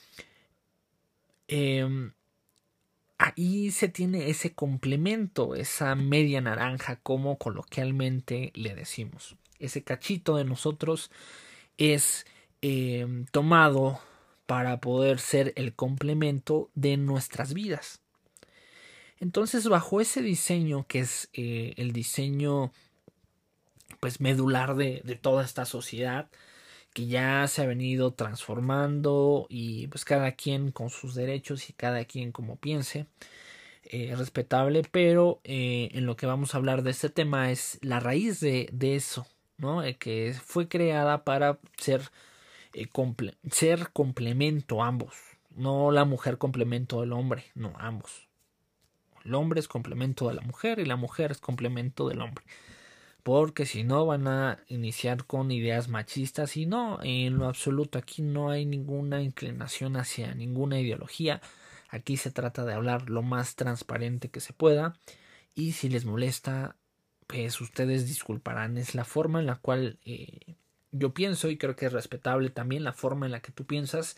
Em, 1.48 2.12
ahí 3.18 3.70
se 3.70 3.88
tiene 3.88 4.30
ese 4.30 4.54
complemento, 4.54 5.54
esa 5.54 5.94
media 5.94 6.40
naranja, 6.40 6.96
como 6.96 7.38
coloquialmente 7.38 8.52
le 8.54 8.74
decimos. 8.74 9.36
Ese 9.58 9.84
cachito 9.84 10.36
de 10.36 10.44
nosotros 10.44 11.10
es 11.78 12.26
em, 12.62 13.26
tomado 13.26 14.00
para 14.46 14.80
poder 14.80 15.20
ser 15.20 15.52
el 15.56 15.74
complemento 15.74 16.70
de 16.74 16.96
nuestras 16.96 17.54
vidas. 17.54 18.01
Entonces, 19.22 19.68
bajo 19.68 20.00
ese 20.00 20.20
diseño, 20.20 20.84
que 20.88 20.98
es 20.98 21.30
eh, 21.32 21.74
el 21.76 21.92
diseño 21.92 22.72
pues 24.00 24.20
medular 24.20 24.74
de, 24.74 25.00
toda 25.22 25.44
esta 25.44 25.64
sociedad, 25.64 26.28
que 26.92 27.06
ya 27.06 27.46
se 27.46 27.62
ha 27.62 27.66
venido 27.66 28.14
transformando 28.14 29.46
y 29.48 29.86
pues 29.88 30.04
cada 30.04 30.32
quien 30.32 30.72
con 30.72 30.90
sus 30.90 31.14
derechos 31.14 31.70
y 31.70 31.72
cada 31.72 32.04
quien 32.04 32.32
como 32.32 32.56
piense, 32.56 33.06
eh, 33.84 34.12
respetable, 34.16 34.82
pero 34.90 35.40
eh, 35.44 35.90
en 35.92 36.04
lo 36.06 36.16
que 36.16 36.26
vamos 36.26 36.54
a 36.54 36.58
hablar 36.58 36.82
de 36.82 36.90
este 36.90 37.08
tema 37.08 37.52
es 37.52 37.78
la 37.80 38.00
raíz 38.00 38.40
de, 38.40 38.68
de 38.72 38.96
eso, 38.96 39.24
¿no? 39.56 39.82
que 40.00 40.34
fue 40.44 40.68
creada 40.68 41.22
para 41.24 41.60
ser, 41.78 42.10
ser 43.52 43.90
complemento 43.92 44.82
ambos, 44.82 45.14
no 45.54 45.92
la 45.92 46.04
mujer 46.04 46.38
complemento 46.38 47.02
del 47.02 47.12
hombre, 47.12 47.44
no 47.54 47.72
ambos. 47.78 48.31
El 49.24 49.34
hombre 49.34 49.60
es 49.60 49.68
complemento 49.68 50.28
de 50.28 50.34
la 50.34 50.42
mujer 50.42 50.78
y 50.78 50.84
la 50.84 50.96
mujer 50.96 51.30
es 51.30 51.38
complemento 51.38 52.08
del 52.08 52.20
hombre. 52.20 52.44
Porque 53.22 53.66
si 53.66 53.84
no 53.84 54.04
van 54.04 54.26
a 54.26 54.58
iniciar 54.66 55.24
con 55.26 55.52
ideas 55.52 55.88
machistas 55.88 56.56
y 56.56 56.66
no, 56.66 56.98
en 57.02 57.38
lo 57.38 57.46
absoluto 57.46 57.98
aquí 57.98 58.22
no 58.22 58.50
hay 58.50 58.66
ninguna 58.66 59.22
inclinación 59.22 59.96
hacia 59.96 60.34
ninguna 60.34 60.80
ideología. 60.80 61.40
Aquí 61.88 62.16
se 62.16 62.32
trata 62.32 62.64
de 62.64 62.74
hablar 62.74 63.10
lo 63.10 63.22
más 63.22 63.54
transparente 63.54 64.28
que 64.28 64.40
se 64.40 64.52
pueda 64.52 64.94
y 65.54 65.72
si 65.72 65.88
les 65.88 66.04
molesta, 66.04 66.76
pues 67.28 67.60
ustedes 67.60 68.08
disculparán. 68.08 68.76
Es 68.76 68.94
la 68.94 69.04
forma 69.04 69.38
en 69.38 69.46
la 69.46 69.56
cual 69.56 69.98
eh, 70.04 70.56
yo 70.90 71.14
pienso 71.14 71.48
y 71.48 71.58
creo 71.58 71.76
que 71.76 71.86
es 71.86 71.92
respetable 71.92 72.50
también 72.50 72.82
la 72.82 72.92
forma 72.92 73.26
en 73.26 73.32
la 73.32 73.40
que 73.40 73.52
tú 73.52 73.64
piensas 73.64 74.16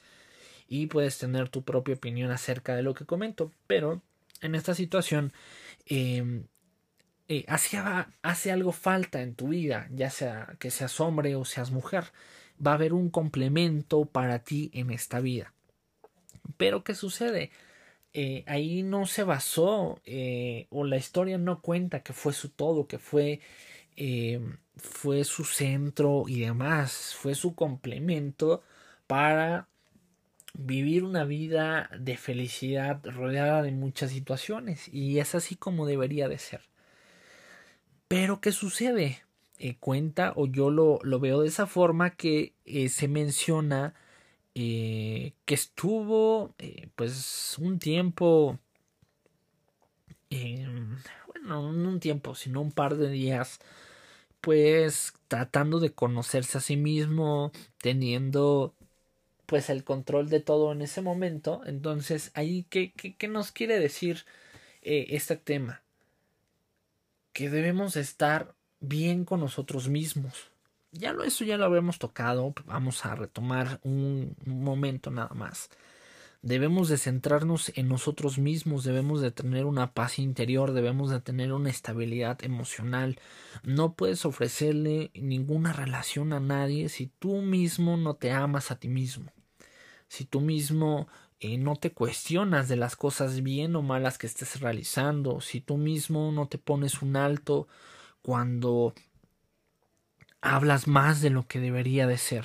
y 0.69 0.87
puedes 0.87 1.19
tener 1.19 1.49
tu 1.49 1.63
propia 1.63 1.95
opinión 1.95 2.31
acerca 2.31 2.75
de 2.75 2.83
lo 2.83 2.95
que 2.95 3.05
comento, 3.05 3.53
pero 3.67 4.03
en 4.41 4.55
esta 4.55 4.75
situación 4.75 5.33
em, 5.87 6.47
eh, 7.29 7.45
hace, 7.49 8.51
algo 8.51 8.73
falta 8.73 9.23
en 9.23 9.35
tu 9.35 9.49
vida, 9.49 9.89
ya 9.91 10.11
sea 10.11 10.57
que 10.59 10.71
seas 10.71 11.01
hombre 11.01 11.37
o 11.37 11.45
seas 11.45 11.71
mujer, 11.71 12.05
va 12.65 12.73
a 12.73 12.75
haber 12.75 12.93
un 12.93 13.11
complemento 13.11 14.05
para 14.05 14.41
ti 14.41 14.71
en 14.75 14.91
esta 14.91 15.21
vida. 15.21 15.55
Pero 16.59 16.85
¿qué 16.85 16.95
sucede? 16.95 17.51
Eh, 18.13 18.45
ahí 18.47 18.83
no 18.83 19.07
se 19.07 19.25
basó 19.25 20.01
eh, 20.05 20.67
o 20.71 20.85
la 20.85 20.97
historia 20.97 21.39
no 21.39 21.63
cuenta 21.63 22.03
que 22.03 22.13
fue 22.13 22.33
su 22.35 22.51
todo, 22.51 22.87
que 22.87 22.99
fue, 22.99 23.41
em, 23.97 24.59
fue 24.77 25.25
su 25.25 25.45
centro 25.45 26.25
y 26.29 26.41
demás, 26.41 27.15
fue 27.19 27.35
su 27.35 27.55
complemento 27.55 28.63
para 29.07 29.69
vivir 30.55 31.05
una 31.05 31.25
vida 31.25 31.91
de 31.99 32.17
felicidad 32.17 33.05
rodeada 33.05 33.63
de 33.63 33.73
muchas 33.73 34.13
situaciones 34.13 34.89
y 34.93 35.19
es 35.19 35.35
así 35.35 35.57
como 35.57 35.87
debería 35.87 36.29
de 36.29 36.39
ser. 36.39 36.63
Pero 38.09 38.41
¿qué 38.41 38.53
sucede? 38.53 39.23
Eh, 39.59 39.77
cuenta 39.79 40.33
o 40.37 40.47
yo 40.47 40.71
lo, 40.71 40.99
lo, 41.03 41.21
veo 41.21 41.43
de 41.43 41.49
esa 41.49 41.67
forma 41.67 42.11
que 42.11 42.55
eh, 42.65 42.89
se 42.89 43.07
menciona 43.07 43.95
eh, 44.55 45.33
que 45.45 45.55
estuvo 45.55 46.55
pues 46.97 47.57
un 47.59 47.79
tiempo 47.79 48.59
bueno 50.29 51.73
no 51.73 51.89
un 51.89 52.01
tiempo 52.01 52.35
sino 52.35 52.61
un 52.61 52.73
par 52.73 52.97
de 52.97 53.11
días 53.11 53.61
pues 54.41 55.13
tratando 55.29 55.79
de 55.79 55.93
conocerse 55.93 56.59
a 56.59 56.61
sí 56.61 56.77
mismo 56.77 57.53
teniendo 57.81 58.75
pues 59.47 59.71
el 59.71 59.85
control 59.85 60.29
de 60.29 60.41
todo 60.41 60.73
en 60.73 60.83
ese 60.83 61.03
momento. 61.03 61.63
Entonces, 61.67 62.31
ahí, 62.35 62.67
¿qué, 62.71 62.93
qué, 62.93 63.29
nos 63.29 63.53
quiere 63.53 63.79
decir 63.79 64.25
eh, 64.83 65.07
este 65.11 65.37
tema? 65.37 65.83
Que 67.33 67.51
debemos 67.51 67.97
estar 67.97 68.55
bien 68.81 69.25
con 69.25 69.41
nosotros 69.41 69.89
mismos. 69.89 70.51
Ya 70.93 71.13
lo, 71.13 71.25
eso 71.25 71.45
ya 71.45 71.57
lo 71.57 71.65
habíamos 71.65 71.99
tocado, 71.99 72.55
vamos 72.67 73.05
a 73.05 73.17
retomar 73.17 73.81
un, 73.83 74.37
momento 74.47 75.11
nada 75.11 75.35
más. 75.35 75.69
Debemos 76.45 76.91
de 76.91 76.99
centrarnos 76.99 77.73
en 77.75 77.89
nosotros 77.89 78.37
mismos, 78.39 78.85
debemos 78.85 79.23
de 79.23 79.31
tener 79.31 79.65
una 79.65 79.95
paz 79.95 80.19
interior, 80.19 80.75
debemos 80.75 81.11
de 81.11 81.23
tener 81.23 81.55
una 81.55 81.71
estabilidad 81.71 82.45
emocional. 82.45 83.19
No 83.63 83.95
puedes 83.95 84.27
ofrecerle 84.27 85.11
ninguna 85.15 85.73
relación 85.73 86.35
a 86.35 86.41
nadie 86.41 86.91
si 86.91 87.07
tú 87.07 87.41
mismo 87.41 87.97
no 87.97 88.15
te 88.17 88.31
amas 88.31 88.71
a 88.71 88.79
ti 88.79 88.89
mismo. 88.89 89.33
Si 90.09 90.27
tú 90.27 90.43
mismo 90.43 91.09
eh, 91.41 91.57
no 91.57 91.77
te 91.77 91.93
cuestionas 91.93 92.69
de 92.69 92.77
las 92.77 92.95
cosas 92.95 93.43
bien 93.43 93.75
o 93.75 93.81
malas 93.81 94.19
que 94.19 94.27
estés 94.27 94.61
realizando, 94.61 95.41
si 95.41 95.63
tú 95.63 95.79
mismo 95.79 96.31
no 96.31 96.47
te 96.47 96.59
pones 96.59 97.01
un 97.01 97.17
alto 97.17 97.69
cuando 98.21 98.93
hablas 100.43 100.89
más 100.89 101.23
de 101.23 101.31
lo 101.31 101.47
que 101.47 101.59
debería 101.59 102.07
de 102.07 102.19
ser. 102.19 102.45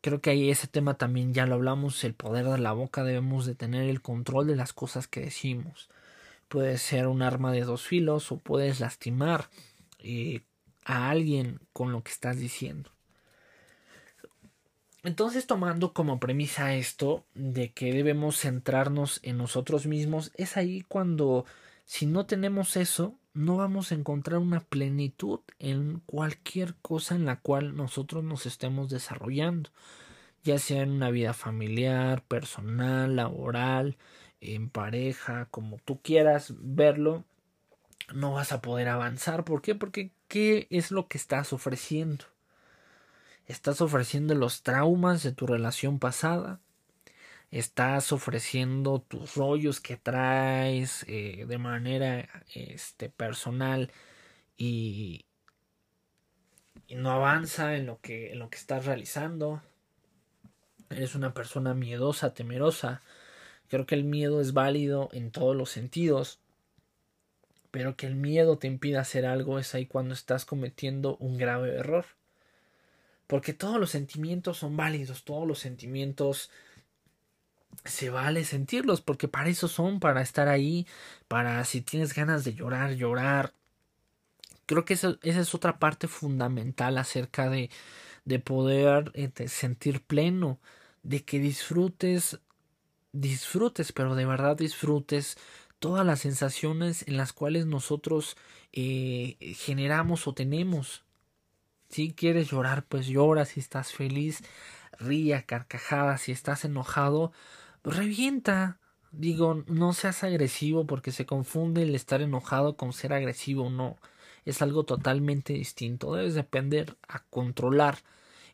Creo 0.00 0.20
que 0.20 0.30
ahí 0.30 0.50
ese 0.50 0.66
tema 0.66 0.94
también 0.94 1.34
ya 1.34 1.46
lo 1.46 1.56
hablamos, 1.56 2.02
el 2.04 2.14
poder 2.14 2.46
de 2.46 2.58
la 2.58 2.72
boca, 2.72 3.04
debemos 3.04 3.44
de 3.44 3.54
tener 3.54 3.88
el 3.88 4.00
control 4.00 4.46
de 4.46 4.56
las 4.56 4.72
cosas 4.72 5.06
que 5.06 5.20
decimos. 5.20 5.90
Puede 6.48 6.78
ser 6.78 7.06
un 7.06 7.22
arma 7.22 7.52
de 7.52 7.62
dos 7.62 7.82
filos 7.82 8.32
o 8.32 8.38
puedes 8.38 8.80
lastimar 8.80 9.50
eh, 9.98 10.40
a 10.84 11.10
alguien 11.10 11.60
con 11.72 11.92
lo 11.92 12.02
que 12.02 12.12
estás 12.12 12.38
diciendo. 12.38 12.90
Entonces, 15.02 15.46
tomando 15.46 15.92
como 15.92 16.18
premisa 16.18 16.74
esto 16.74 17.24
de 17.34 17.72
que 17.72 17.92
debemos 17.92 18.38
centrarnos 18.38 19.20
en 19.22 19.38
nosotros 19.38 19.86
mismos, 19.86 20.30
es 20.34 20.56
ahí 20.56 20.82
cuando, 20.88 21.46
si 21.86 22.06
no 22.06 22.26
tenemos 22.26 22.76
eso, 22.76 23.14
no 23.32 23.56
vamos 23.56 23.92
a 23.92 23.94
encontrar 23.94 24.38
una 24.38 24.60
plenitud 24.60 25.40
en 25.58 26.00
cualquier 26.06 26.74
cosa 26.76 27.14
en 27.14 27.26
la 27.26 27.36
cual 27.36 27.76
nosotros 27.76 28.24
nos 28.24 28.46
estemos 28.46 28.90
desarrollando, 28.90 29.70
ya 30.42 30.58
sea 30.58 30.82
en 30.82 30.90
una 30.90 31.10
vida 31.10 31.32
familiar, 31.32 32.22
personal, 32.24 33.16
laboral, 33.16 33.96
en 34.40 34.70
pareja, 34.70 35.46
como 35.50 35.78
tú 35.78 36.00
quieras 36.02 36.54
verlo, 36.58 37.24
no 38.14 38.32
vas 38.32 38.52
a 38.52 38.60
poder 38.60 38.88
avanzar. 38.88 39.44
¿Por 39.44 39.62
qué? 39.62 39.74
Porque 39.74 40.10
¿qué 40.28 40.66
es 40.70 40.90
lo 40.90 41.08
que 41.08 41.18
estás 41.18 41.52
ofreciendo? 41.52 42.24
Estás 43.46 43.80
ofreciendo 43.80 44.34
los 44.34 44.62
traumas 44.62 45.22
de 45.22 45.32
tu 45.32 45.46
relación 45.46 45.98
pasada, 45.98 46.60
estás 47.50 48.12
ofreciendo 48.12 49.00
tus 49.00 49.34
rollos 49.36 49.80
que 49.80 49.96
traes 49.96 51.04
eh, 51.08 51.44
de 51.48 51.58
manera 51.58 52.28
este, 52.54 53.08
personal 53.08 53.90
y, 54.56 55.24
y, 56.86 56.94
no 56.94 57.10
avanza 57.10 57.76
en 57.76 57.86
lo 57.86 58.00
que 58.00 58.32
en 58.32 58.38
lo 58.38 58.50
que 58.50 58.58
estás 58.58 58.86
realizando. 58.86 59.62
Eres 60.90 61.14
una 61.14 61.34
persona 61.34 61.74
miedosa 61.74 62.34
temerosa. 62.34 63.02
Creo 63.68 63.86
que 63.86 63.94
el 63.94 64.04
miedo 64.04 64.40
es 64.40 64.52
válido 64.52 65.08
en 65.12 65.30
todos 65.30 65.56
los 65.56 65.70
sentidos 65.70 66.40
pero 67.70 67.96
que 67.96 68.06
el 68.06 68.14
miedo 68.16 68.58
te 68.58 68.66
impida 68.66 69.00
hacer 69.00 69.26
algo 69.26 69.58
es 69.58 69.74
ahí 69.74 69.86
cuando 69.86 70.14
estás 70.14 70.44
cometiendo 70.44 71.16
un 71.18 71.38
grave 71.38 71.76
error. 71.76 72.04
Porque 73.26 73.52
todos 73.52 73.78
los 73.78 73.90
sentimientos 73.90 74.58
son 74.58 74.76
válidos 74.76 75.24
todos 75.24 75.46
los 75.46 75.60
sentimientos 75.60 76.50
se 77.84 78.10
vale 78.10 78.44
sentirlos, 78.44 79.00
porque 79.00 79.28
para 79.28 79.48
eso 79.48 79.68
son, 79.68 80.00
para 80.00 80.22
estar 80.22 80.48
ahí, 80.48 80.86
para 81.28 81.64
si 81.64 81.80
tienes 81.80 82.14
ganas 82.14 82.44
de 82.44 82.54
llorar, 82.54 82.94
llorar. 82.94 83.54
Creo 84.66 84.84
que 84.84 84.94
esa, 84.94 85.16
es 85.22 85.54
otra 85.54 85.78
parte 85.78 86.06
fundamental 86.08 86.98
acerca 86.98 87.48
de, 87.48 87.70
de 88.24 88.38
poder 88.38 89.10
este, 89.14 89.48
sentir 89.48 90.02
pleno, 90.02 90.60
de 91.02 91.24
que 91.24 91.38
disfrutes, 91.38 92.40
disfrutes, 93.12 93.92
pero 93.92 94.14
de 94.14 94.26
verdad 94.26 94.56
disfrutes 94.56 95.36
todas 95.78 96.06
las 96.06 96.20
sensaciones 96.20 97.06
en 97.08 97.16
las 97.16 97.32
cuales 97.32 97.66
nosotros 97.66 98.36
eh, 98.72 99.36
generamos 99.56 100.28
o 100.28 100.34
tenemos. 100.34 101.04
Si 101.88 102.12
quieres 102.12 102.50
llorar, 102.50 102.84
pues 102.86 103.08
llora, 103.08 103.44
si 103.46 103.58
estás 103.58 103.92
feliz, 103.92 104.44
ría, 105.00 105.42
carcajada, 105.46 106.18
si 106.18 106.32
estás 106.32 106.64
enojado, 106.64 107.32
revienta. 107.84 108.78
Digo, 109.12 109.64
no 109.66 109.92
seas 109.92 110.22
agresivo 110.24 110.86
porque 110.86 111.12
se 111.12 111.26
confunde 111.26 111.82
el 111.82 111.94
estar 111.96 112.22
enojado 112.22 112.76
con 112.76 112.92
ser 112.92 113.12
agresivo, 113.12 113.70
no. 113.70 113.96
Es 114.44 114.62
algo 114.62 114.84
totalmente 114.84 115.52
distinto. 115.54 116.14
Debes 116.14 116.34
depender 116.34 116.96
a 117.08 117.20
controlar 117.24 117.98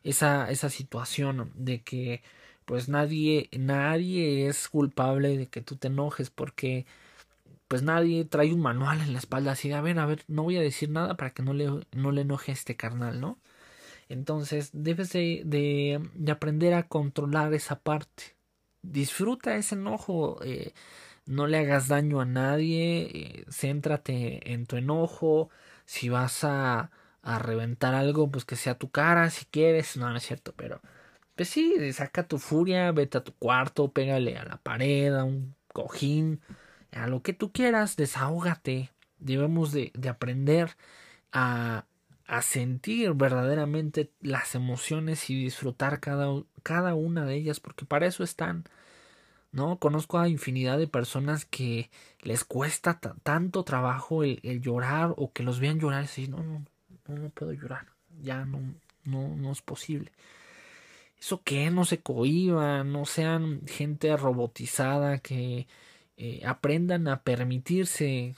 esa, 0.03 0.49
esa 0.51 0.69
situación 0.69 1.51
de 1.55 1.81
que 1.81 2.23
pues 2.65 2.89
nadie, 2.89 3.49
nadie 3.57 4.47
es 4.47 4.67
culpable 4.69 5.37
de 5.37 5.47
que 5.47 5.61
tú 5.61 5.77
te 5.77 5.87
enojes 5.87 6.29
porque 6.29 6.85
pues 7.67 7.83
nadie 7.83 8.25
trae 8.25 8.53
un 8.53 8.61
manual 8.61 9.01
en 9.01 9.13
la 9.13 9.19
espalda 9.19 9.51
así 9.53 9.71
a 9.71 9.81
ver, 9.81 9.99
a 9.99 10.05
ver, 10.05 10.23
no 10.27 10.43
voy 10.43 10.57
a 10.57 10.61
decir 10.61 10.89
nada 10.89 11.17
para 11.17 11.31
que 11.33 11.43
no 11.43 11.53
le, 11.53 11.69
no 11.93 12.11
le 12.11 12.21
enoje 12.21 12.51
a 12.51 12.55
este 12.55 12.75
carnal, 12.77 13.19
¿no? 13.21 13.37
Entonces 14.09 14.69
debes 14.73 15.11
de, 15.13 15.43
de, 15.45 16.09
de 16.15 16.31
aprender 16.31 16.73
a 16.73 16.87
controlar 16.87 17.53
esa 17.53 17.79
parte. 17.79 18.35
Disfruta 18.81 19.55
ese 19.55 19.75
enojo, 19.75 20.39
eh, 20.43 20.73
no 21.25 21.47
le 21.47 21.57
hagas 21.57 21.87
daño 21.87 22.21
a 22.21 22.25
nadie, 22.25 23.09
eh, 23.13 23.45
céntrate 23.51 24.53
en 24.53 24.65
tu 24.65 24.77
enojo, 24.77 25.49
si 25.85 26.09
vas 26.09 26.43
a, 26.43 26.91
a 27.21 27.39
reventar 27.39 27.95
algo, 27.95 28.31
pues 28.31 28.45
que 28.45 28.55
sea 28.55 28.77
tu 28.77 28.89
cara, 28.91 29.29
si 29.29 29.45
quieres, 29.45 29.97
no, 29.97 30.09
no 30.09 30.17
es 30.17 30.23
cierto, 30.23 30.53
pero 30.55 30.81
pues 31.35 31.49
sí, 31.49 31.93
saca 31.93 32.27
tu 32.27 32.39
furia, 32.39 32.91
vete 32.91 33.19
a 33.19 33.23
tu 33.23 33.33
cuarto, 33.33 33.91
pégale 33.91 34.37
a 34.37 34.45
la 34.45 34.57
pared, 34.57 35.13
a 35.13 35.23
un 35.23 35.55
cojín, 35.73 36.41
a 36.91 37.07
lo 37.07 37.21
que 37.21 37.33
tú 37.33 37.51
quieras, 37.51 37.95
desahógate. 37.95 38.91
Debemos 39.19 39.71
de, 39.71 39.91
de 39.95 40.09
aprender 40.09 40.77
a, 41.31 41.85
a 42.27 42.41
sentir 42.41 43.13
verdaderamente 43.13 44.11
las 44.21 44.53
emociones 44.53 45.29
y 45.29 45.43
disfrutar 45.43 45.99
cada, 46.01 46.27
cada 46.61 46.93
una 46.93 47.25
de 47.25 47.35
ellas, 47.35 47.59
porque 47.59 47.85
para 47.85 48.05
eso 48.05 48.23
están. 48.23 48.65
¿no? 49.51 49.79
Conozco 49.79 50.19
a 50.19 50.27
infinidad 50.27 50.77
de 50.77 50.87
personas 50.87 51.45
que 51.45 51.89
les 52.21 52.43
cuesta 52.43 52.99
tanto 53.23 53.63
trabajo 53.63 54.23
el, 54.23 54.61
llorar 54.61 55.13
o 55.17 55.31
que 55.31 55.43
los 55.43 55.59
vean 55.59 55.79
llorar 55.79 56.03
y 56.03 56.07
decir, 56.07 56.29
no, 56.29 56.43
no, 56.43 56.65
no, 57.07 57.29
puedo 57.29 57.53
llorar, 57.53 57.87
ya 58.21 58.45
no, 58.45 58.59
no, 59.05 59.35
no 59.35 59.51
es 59.51 59.61
posible. 59.61 60.11
Eso 61.19 61.41
que 61.43 61.71
no 61.71 61.85
se 61.85 61.99
cohiban, 61.99 62.91
no 62.91 63.05
sean 63.05 63.61
gente 63.65 64.15
robotizada, 64.17 65.19
que 65.19 65.67
eh, 66.17 66.41
aprendan 66.45 67.07
a 67.07 67.23
permitirse 67.23 68.35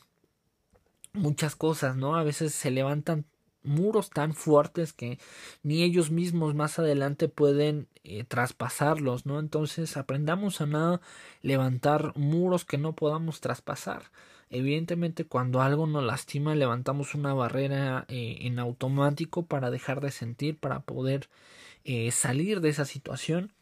muchas 1.13 1.55
cosas, 1.55 1.97
¿no? 1.97 2.15
A 2.15 2.23
veces 2.23 2.53
se 2.53 2.71
levantan 2.71 3.25
muros 3.63 4.09
tan 4.09 4.33
fuertes 4.33 4.93
que 4.93 5.19
ni 5.63 5.83
ellos 5.83 6.11
mismos 6.11 6.55
más 6.55 6.79
adelante 6.79 7.27
pueden 7.27 7.87
eh, 8.03 8.23
traspasarlos, 8.23 9.25
¿no? 9.25 9.39
Entonces 9.39 9.97
aprendamos 9.97 10.61
a 10.61 10.65
nada 10.65 11.01
levantar 11.41 12.15
muros 12.17 12.65
que 12.65 12.77
no 12.77 12.95
podamos 12.95 13.41
traspasar. 13.41 14.11
Evidentemente 14.49 15.25
cuando 15.25 15.61
algo 15.61 15.85
nos 15.85 16.03
lastima 16.03 16.55
levantamos 16.55 17.13
una 17.13 17.33
barrera 17.33 18.05
eh, 18.07 18.39
en 18.41 18.57
automático 18.59 19.45
para 19.45 19.69
dejar 19.69 20.01
de 20.01 20.11
sentir, 20.11 20.57
para 20.57 20.79
poder 20.81 21.29
eh, 21.83 22.11
salir 22.11 22.61
de 22.61 22.69
esa 22.69 22.85
situación. 22.85 23.53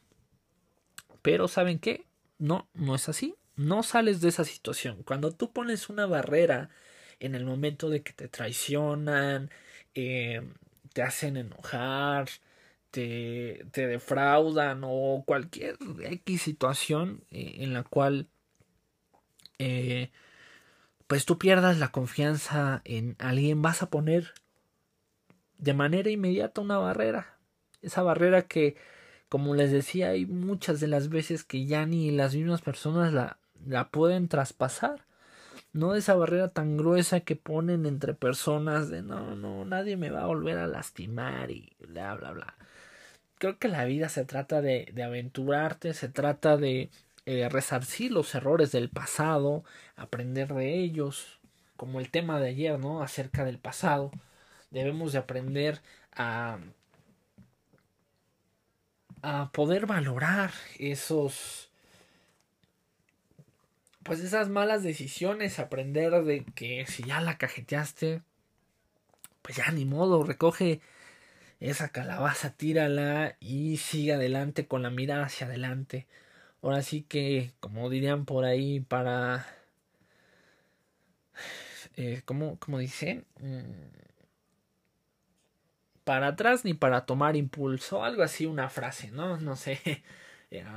Pero 1.21 1.47
¿saben 1.47 1.79
qué? 1.79 2.05
No, 2.37 2.69
no 2.73 2.95
es 2.95 3.09
así. 3.09 3.35
No 3.55 3.83
sales 3.83 4.21
de 4.21 4.29
esa 4.29 4.45
situación. 4.45 5.03
Cuando 5.03 5.31
tú 5.31 5.51
pones 5.51 5.89
una 5.89 6.05
barrera 6.05 6.69
en 7.19 7.35
el 7.35 7.45
momento 7.45 7.89
de 7.89 8.03
que 8.03 8.13
te 8.13 8.27
traicionan, 8.27 9.49
eh, 9.99 10.43
te 10.93 11.01
hacen 11.01 11.37
enojar, 11.37 12.29
te, 12.91 13.65
te, 13.71 13.87
defraudan 13.87 14.81
o 14.83 15.23
cualquier 15.25 15.75
X 16.03 16.43
situación 16.43 17.23
eh, 17.31 17.55
en 17.61 17.73
la 17.73 17.81
cual 17.81 18.27
eh, 19.57 20.11
pues 21.07 21.25
tú 21.25 21.39
pierdas 21.39 21.79
la 21.79 21.91
confianza 21.91 22.81
en 22.85 23.15
alguien, 23.17 23.63
vas 23.63 23.81
a 23.81 23.89
poner 23.89 24.35
de 25.57 25.73
manera 25.73 26.11
inmediata 26.11 26.61
una 26.61 26.77
barrera. 26.77 27.35
Esa 27.81 28.03
barrera 28.03 28.43
que, 28.43 28.75
como 29.29 29.55
les 29.55 29.71
decía, 29.71 30.09
hay 30.09 30.27
muchas 30.27 30.79
de 30.79 30.87
las 30.87 31.09
veces 31.09 31.43
que 31.43 31.65
ya 31.65 31.87
ni 31.87 32.11
las 32.11 32.35
mismas 32.35 32.61
personas 32.61 33.13
la, 33.13 33.39
la 33.65 33.89
pueden 33.89 34.27
traspasar 34.27 35.07
no 35.77 35.95
esa 35.95 36.15
barrera 36.15 36.49
tan 36.49 36.77
gruesa 36.77 37.21
que 37.21 37.35
ponen 37.35 37.85
entre 37.85 38.13
personas 38.13 38.89
de 38.89 39.01
no, 39.03 39.35
no, 39.35 39.65
nadie 39.65 39.97
me 39.97 40.09
va 40.09 40.23
a 40.23 40.27
volver 40.27 40.57
a 40.57 40.67
lastimar 40.67 41.51
y 41.51 41.75
bla, 41.87 42.15
bla, 42.15 42.31
bla. 42.31 42.55
Creo 43.39 43.59
que 43.59 43.67
la 43.67 43.85
vida 43.85 44.09
se 44.09 44.25
trata 44.25 44.61
de, 44.61 44.89
de 44.93 45.03
aventurarte, 45.03 45.93
se 45.93 46.09
trata 46.09 46.57
de 46.57 46.89
eh, 47.25 47.49
resarcir 47.49 48.11
los 48.11 48.33
errores 48.35 48.71
del 48.71 48.89
pasado, 48.89 49.63
aprender 49.95 50.53
de 50.53 50.75
ellos, 50.79 51.39
como 51.75 51.99
el 51.99 52.09
tema 52.09 52.39
de 52.39 52.49
ayer, 52.49 52.79
¿no? 52.79 53.03
Acerca 53.03 53.45
del 53.45 53.59
pasado. 53.59 54.11
Debemos 54.71 55.13
de 55.13 55.19
aprender 55.19 55.81
a, 56.13 56.59
a 59.21 59.51
poder 59.51 59.85
valorar 59.85 60.51
esos, 60.79 61.66
pues 64.07 64.21
esas 64.21 64.49
malas 64.49 64.83
decisiones, 64.83 65.59
aprender 65.59 66.23
de 66.23 66.45
que 66.55 66.85
si 66.87 67.03
ya 67.03 67.21
la 67.21 67.37
cajeteaste, 67.37 68.21
pues 69.41 69.57
ya 69.57 69.71
ni 69.71 69.85
modo, 69.85 70.23
recoge 70.23 70.81
esa 71.59 71.89
calabaza, 71.89 72.51
tírala 72.51 73.35
y 73.39 73.77
sigue 73.77 74.13
adelante 74.13 74.67
con 74.67 74.83
la 74.83 74.89
mirada 74.89 75.25
hacia 75.25 75.47
adelante. 75.47 76.07
Ahora 76.61 76.81
sí 76.81 77.03
que, 77.03 77.53
como 77.59 77.89
dirían 77.89 78.25
por 78.25 78.45
ahí, 78.45 78.79
para... 78.79 79.45
Eh, 81.97 82.21
¿cómo, 82.25 82.57
¿Cómo 82.59 82.79
dicen? 82.79 83.25
Mm, 83.39 84.07
para 86.03 86.27
atrás 86.27 86.63
ni 86.63 86.73
para 86.73 87.05
tomar 87.05 87.35
impulso, 87.35 88.03
algo 88.03 88.23
así, 88.23 88.45
una 88.45 88.69
frase, 88.69 89.11
¿no? 89.11 89.37
No 89.37 89.55
sé, 89.55 90.03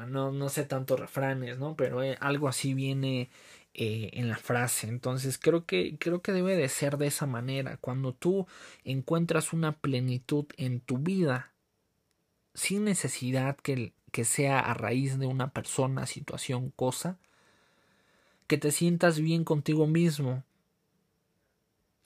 no, 0.09 0.33
no 0.33 0.49
sé 0.49 0.65
tantos 0.65 0.99
refranes, 0.99 1.59
¿no? 1.59 1.77
Pero 1.77 2.03
eh, 2.03 2.17
algo 2.21 2.49
así 2.49 2.75
viene 2.75 3.31
eh, 3.75 4.11
en 4.15 4.29
la 4.29 4.37
frase. 4.37 4.89
Entonces 4.89 5.39
creo 5.39 5.65
que, 5.67 5.97
creo 5.99 6.23
que 6.23 6.33
debe 6.33 6.57
de 6.57 6.69
ser 6.69 6.99
de 6.99 7.07
esa 7.07 7.27
manera. 7.27 7.77
Cuando 7.77 8.13
tú 8.13 8.47
encuentras 8.85 9.53
una 9.53 9.73
plenitud 9.73 10.47
en 10.57 10.81
tu 10.81 10.99
vida, 10.99 11.53
sin 12.55 12.85
necesidad 12.85 13.57
que, 13.57 13.93
que 14.11 14.25
sea 14.25 14.61
a 14.61 14.75
raíz 14.75 15.19
de 15.19 15.27
una 15.27 15.53
persona, 15.53 16.07
situación, 16.07 16.71
cosa, 16.71 17.19
que 18.49 18.59
te 18.59 18.73
sientas 18.73 19.21
bien 19.21 19.45
contigo 19.45 19.87
mismo, 19.87 20.43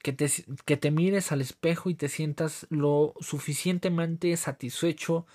que 0.03 0.13
te, 0.13 0.31
que 0.67 0.77
te 0.77 0.91
mires 0.91 1.33
al 1.33 1.41
espejo 1.41 1.89
y 1.89 1.95
te 1.95 2.11
sientas 2.11 2.67
lo 2.69 3.15
suficientemente 3.21 4.37
satisfecho 4.37 5.27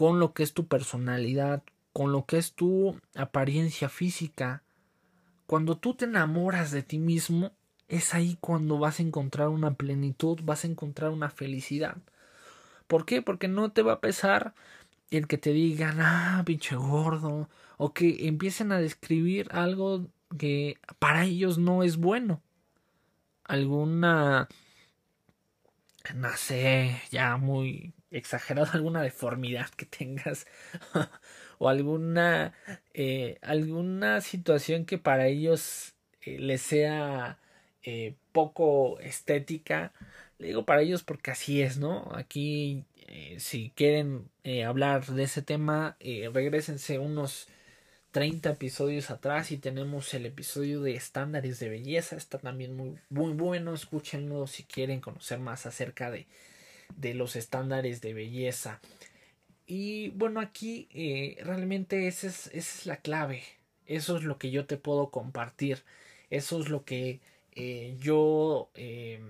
con 0.00 0.18
lo 0.18 0.32
que 0.32 0.42
es 0.42 0.54
tu 0.54 0.66
personalidad, 0.66 1.62
con 1.92 2.10
lo 2.10 2.24
que 2.24 2.38
es 2.38 2.54
tu 2.54 2.98
apariencia 3.14 3.90
física, 3.90 4.62
cuando 5.44 5.76
tú 5.76 5.92
te 5.92 6.06
enamoras 6.06 6.70
de 6.70 6.82
ti 6.82 6.98
mismo, 6.98 7.52
es 7.86 8.14
ahí 8.14 8.38
cuando 8.40 8.78
vas 8.78 8.98
a 8.98 9.02
encontrar 9.02 9.48
una 9.48 9.74
plenitud, 9.74 10.40
vas 10.42 10.64
a 10.64 10.68
encontrar 10.68 11.10
una 11.10 11.28
felicidad. 11.28 11.98
¿Por 12.86 13.04
qué? 13.04 13.20
Porque 13.20 13.46
no 13.46 13.72
te 13.72 13.82
va 13.82 13.92
a 13.92 14.00
pesar 14.00 14.54
el 15.10 15.26
que 15.26 15.36
te 15.36 15.52
digan, 15.52 15.98
ah, 16.00 16.42
pinche 16.46 16.76
gordo, 16.76 17.50
o 17.76 17.92
que 17.92 18.26
empiecen 18.26 18.72
a 18.72 18.80
describir 18.80 19.48
algo 19.52 20.06
que 20.38 20.78
para 20.98 21.24
ellos 21.26 21.58
no 21.58 21.82
es 21.82 21.98
bueno. 21.98 22.40
Alguna, 23.44 24.48
no 26.14 26.30
sé, 26.38 27.02
ya 27.10 27.36
muy 27.36 27.92
exagerado, 28.10 28.68
alguna 28.74 29.02
deformidad 29.02 29.68
que 29.70 29.86
tengas, 29.86 30.46
o 31.58 31.68
alguna, 31.68 32.54
eh, 32.94 33.38
alguna 33.42 34.20
situación 34.20 34.84
que 34.86 34.98
para 34.98 35.26
ellos 35.26 35.94
eh, 36.22 36.38
les 36.38 36.62
sea 36.62 37.38
eh, 37.82 38.14
poco 38.32 38.98
estética. 39.00 39.92
Le 40.38 40.48
digo 40.48 40.64
para 40.64 40.82
ellos 40.82 41.02
porque 41.02 41.30
así 41.30 41.62
es, 41.62 41.78
¿no? 41.78 42.10
Aquí, 42.14 42.84
si 43.38 43.70
quieren 43.74 44.30
hablar 44.66 45.04
de 45.04 45.24
ese 45.24 45.42
tema, 45.42 45.96
regresense 46.00 46.98
unos 46.98 47.48
30 48.12 48.50
episodios 48.50 49.10
atrás 49.10 49.52
y 49.52 49.58
tenemos 49.58 50.12
el 50.14 50.26
episodio 50.26 50.82
de 50.82 50.94
estándares 50.94 51.60
de 51.60 51.68
belleza. 51.68 52.16
Está 52.16 52.38
también 52.38 52.76
muy, 52.76 52.98
muy 53.08 53.32
bueno. 53.32 53.74
Escúchenlo 53.74 54.46
si 54.46 54.64
quieren 54.64 55.00
conocer 55.00 55.38
más 55.38 55.66
acerca 55.66 56.10
de, 56.10 56.26
de 56.96 57.14
los 57.14 57.36
estándares 57.36 58.00
de 58.00 58.14
belleza. 58.14 58.80
Y 59.66 60.10
bueno, 60.10 60.40
aquí 60.40 60.88
eh, 60.92 61.38
realmente 61.44 62.08
esa 62.08 62.26
es, 62.26 62.46
esa 62.48 62.78
es, 62.80 62.86
la 62.86 62.96
clave. 62.96 63.42
Eso 63.86 64.16
es 64.16 64.24
lo 64.24 64.38
que 64.38 64.50
yo 64.50 64.66
te 64.66 64.76
puedo 64.76 65.10
compartir. 65.10 65.84
Eso 66.30 66.60
es 66.60 66.68
lo 66.68 66.84
que 66.84 67.20
eh, 67.52 67.96
yo 68.00 68.70
eh, 68.74 69.20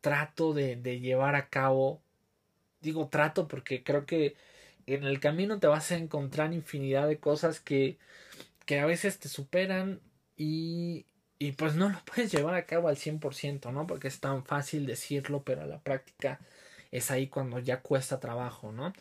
trato 0.00 0.52
de, 0.52 0.76
de, 0.76 1.00
llevar 1.00 1.36
a 1.36 1.48
cabo. 1.48 2.00
Digo 2.80 3.08
trato 3.08 3.48
porque 3.48 3.84
creo 3.84 4.06
que 4.06 4.34
en 4.86 5.04
el 5.04 5.20
camino 5.20 5.60
te 5.60 5.68
vas 5.68 5.92
a 5.92 5.96
encontrar 5.96 6.52
infinidad 6.52 7.08
de 7.08 7.18
cosas 7.18 7.60
que, 7.60 7.98
que 8.66 8.80
a 8.80 8.86
veces 8.86 9.18
te 9.18 9.28
superan 9.28 10.00
y, 10.36 11.06
y 11.38 11.52
pues 11.52 11.74
no 11.74 11.88
lo 11.88 11.98
puedes 12.04 12.32
llevar 12.32 12.54
a 12.54 12.66
cabo 12.66 12.88
al 12.88 12.96
100%, 12.96 13.72
¿no? 13.72 13.86
Porque 13.86 14.08
es 14.08 14.20
tan 14.20 14.44
fácil 14.44 14.86
decirlo, 14.86 15.42
pero 15.44 15.62
a 15.62 15.66
la 15.66 15.80
práctica 15.80 16.40
es 16.92 17.10
ahí 17.10 17.28
cuando 17.28 17.58
ya 17.58 17.80
cuesta 17.82 18.20
trabajo, 18.20 18.70
¿no? 18.72 18.92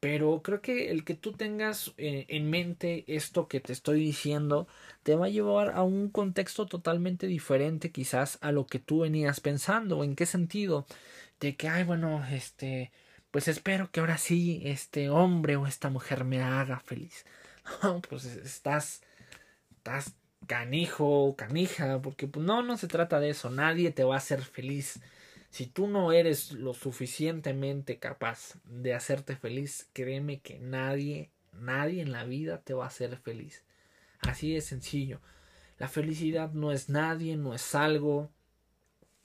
Pero 0.00 0.42
creo 0.42 0.60
que 0.60 0.90
el 0.90 1.04
que 1.04 1.14
tú 1.14 1.32
tengas 1.32 1.94
eh, 1.96 2.26
en 2.28 2.50
mente 2.50 3.04
esto 3.08 3.48
que 3.48 3.60
te 3.60 3.72
estoy 3.72 4.00
diciendo 4.00 4.68
te 5.02 5.16
va 5.16 5.26
a 5.26 5.28
llevar 5.30 5.70
a 5.70 5.82
un 5.82 6.10
contexto 6.10 6.66
totalmente 6.66 7.26
diferente 7.26 7.90
quizás 7.92 8.38
a 8.42 8.52
lo 8.52 8.66
que 8.66 8.78
tú 8.78 9.00
venías 9.00 9.40
pensando. 9.40 10.04
¿En 10.04 10.14
qué 10.14 10.26
sentido? 10.26 10.86
De 11.40 11.56
que, 11.56 11.68
ay, 11.68 11.84
bueno, 11.84 12.24
este, 12.30 12.92
pues 13.30 13.48
espero 13.48 13.90
que 13.90 14.00
ahora 14.00 14.18
sí 14.18 14.62
este 14.64 15.08
hombre 15.10 15.56
o 15.56 15.66
esta 15.66 15.90
mujer 15.90 16.24
me 16.24 16.42
haga 16.42 16.80
feliz. 16.80 17.24
No, 17.82 18.00
pues 18.00 18.24
estás, 18.26 19.02
estás 19.76 20.14
canijo, 20.46 21.34
canija, 21.36 22.00
porque 22.02 22.28
pues 22.28 22.46
no, 22.46 22.62
no 22.62 22.76
se 22.76 22.88
trata 22.88 23.20
de 23.20 23.30
eso. 23.30 23.50
Nadie 23.50 23.90
te 23.90 24.04
va 24.04 24.14
a 24.14 24.18
hacer 24.18 24.42
feliz 24.42 25.00
si 25.50 25.66
tú 25.66 25.86
no 25.86 26.12
eres 26.12 26.52
lo 26.52 26.74
suficientemente 26.74 27.98
capaz 27.98 28.56
de 28.64 28.94
hacerte 28.94 29.36
feliz, 29.36 29.88
créeme 29.92 30.40
que 30.40 30.58
nadie, 30.58 31.30
nadie 31.52 32.02
en 32.02 32.12
la 32.12 32.24
vida 32.24 32.60
te 32.60 32.74
va 32.74 32.84
a 32.84 32.88
hacer 32.88 33.16
feliz. 33.18 33.64
Así 34.20 34.52
de 34.52 34.60
sencillo. 34.60 35.20
La 35.78 35.88
felicidad 35.88 36.52
no 36.52 36.72
es 36.72 36.88
nadie, 36.88 37.36
no 37.36 37.54
es 37.54 37.74
algo, 37.74 38.30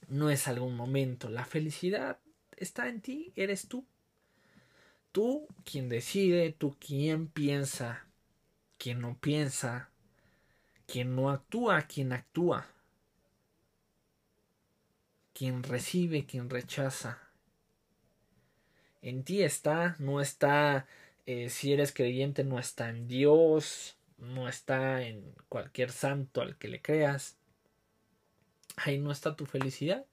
no 0.07 0.29
es 0.29 0.47
algún 0.47 0.75
momento. 0.75 1.29
La 1.29 1.45
felicidad 1.45 2.19
está 2.57 2.87
en 2.87 3.01
ti, 3.01 3.33
eres 3.35 3.67
tú. 3.67 3.85
Tú 5.11 5.47
quien 5.65 5.89
decide, 5.89 6.51
tú 6.51 6.77
quien 6.79 7.27
piensa, 7.27 8.05
quien 8.77 9.01
no 9.01 9.17
piensa, 9.19 9.89
quien 10.85 11.15
no 11.15 11.29
actúa, 11.29 11.81
quien 11.83 12.13
actúa 12.13 12.67
quien 15.41 15.63
recibe, 15.63 16.27
quien 16.27 16.51
rechaza. 16.51 17.17
En 19.01 19.23
ti 19.23 19.41
está, 19.41 19.95
no 19.97 20.21
está, 20.21 20.85
eh, 21.25 21.49
si 21.49 21.73
eres 21.73 21.91
creyente, 21.91 22.43
no 22.43 22.59
está 22.59 22.89
en 22.89 23.07
Dios, 23.07 23.97
no 24.19 24.47
está 24.47 25.01
en 25.01 25.33
cualquier 25.49 25.91
santo 25.91 26.41
al 26.41 26.59
que 26.59 26.67
le 26.67 26.79
creas. 26.79 27.39
Ahí 28.75 28.99
no 28.99 29.11
está 29.11 29.35
tu 29.35 29.47
felicidad. 29.47 30.05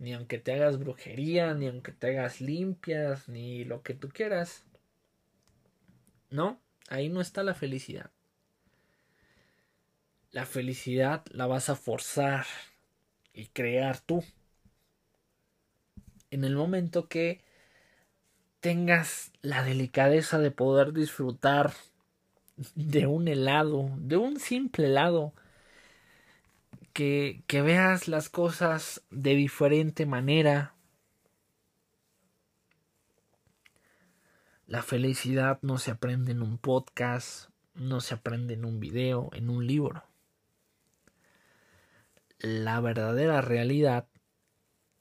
Ni 0.00 0.14
aunque 0.14 0.38
te 0.38 0.52
hagas 0.52 0.80
brujería, 0.80 1.54
ni 1.54 1.68
aunque 1.68 1.92
te 1.92 2.08
hagas 2.08 2.40
limpias, 2.40 3.28
ni 3.28 3.62
lo 3.62 3.84
que 3.84 3.94
tú 3.94 4.08
quieras. 4.08 4.64
No, 6.30 6.60
ahí 6.88 7.08
no 7.08 7.20
está 7.20 7.44
la 7.44 7.54
felicidad. 7.54 8.10
La 10.32 10.44
felicidad 10.44 11.24
la 11.30 11.46
vas 11.46 11.70
a 11.70 11.76
forzar 11.76 12.46
y 13.34 13.46
crear 13.46 14.00
tú. 14.00 14.24
En 16.30 16.44
el 16.44 16.56
momento 16.56 17.08
que 17.08 17.42
tengas 18.60 19.32
la 19.42 19.62
delicadeza 19.62 20.38
de 20.38 20.50
poder 20.50 20.92
disfrutar 20.92 21.72
de 22.74 23.06
un 23.06 23.28
helado, 23.28 23.90
de 23.98 24.16
un 24.16 24.38
simple 24.38 24.86
helado, 24.86 25.34
que, 26.92 27.42
que 27.48 27.60
veas 27.60 28.06
las 28.08 28.28
cosas 28.28 29.02
de 29.10 29.34
diferente 29.34 30.06
manera. 30.06 30.74
La 34.66 34.82
felicidad 34.82 35.58
no 35.62 35.78
se 35.78 35.90
aprende 35.90 36.32
en 36.32 36.40
un 36.40 36.56
podcast, 36.56 37.50
no 37.74 38.00
se 38.00 38.14
aprende 38.14 38.54
en 38.54 38.64
un 38.64 38.78
video, 38.80 39.28
en 39.34 39.50
un 39.50 39.66
libro 39.66 40.04
la 42.44 42.78
verdadera 42.80 43.40
realidad 43.40 44.06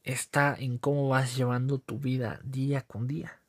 está 0.03 0.56
en 0.58 0.77
cómo 0.77 1.10
vas 1.10 1.36
llevando 1.36 1.77
tu 1.77 1.99
vida 1.99 2.39
día 2.43 2.84
con 2.84 3.06
día. 3.06 3.41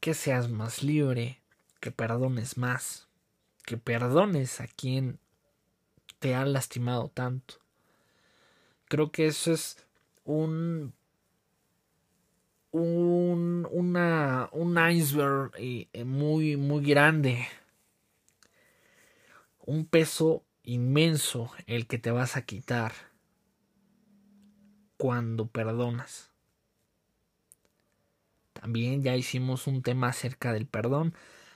Que 0.00 0.12
seas 0.12 0.50
más 0.50 0.82
libre, 0.82 1.40
que 1.80 1.90
perdones 1.90 2.58
más, 2.58 3.08
que 3.64 3.78
perdones 3.78 4.60
a 4.60 4.66
quien 4.66 5.18
te 6.18 6.34
ha 6.34 6.44
lastimado 6.44 7.08
tanto. 7.08 7.54
Creo 8.86 9.10
que 9.10 9.26
eso 9.26 9.52
es 9.52 9.78
un 10.24 10.92
un, 12.72 13.66
una, 13.70 14.50
un 14.52 14.78
iceberg 14.90 15.52
eh, 15.56 15.88
muy, 16.04 16.56
muy 16.56 16.84
grande. 16.84 17.48
Un 19.64 19.86
peso 19.86 20.44
inmenso 20.70 21.50
el 21.66 21.86
que 21.88 21.98
te 21.98 22.12
vas 22.12 22.36
a 22.36 22.42
quitar 22.42 22.92
cuando 24.96 25.48
perdonas. 25.48 26.30
También 28.52 29.02
ya 29.02 29.16
hicimos 29.16 29.66
un 29.66 29.82
tema 29.82 30.08
acerca 30.08 30.52
del 30.52 30.66
perdón. 30.66 31.14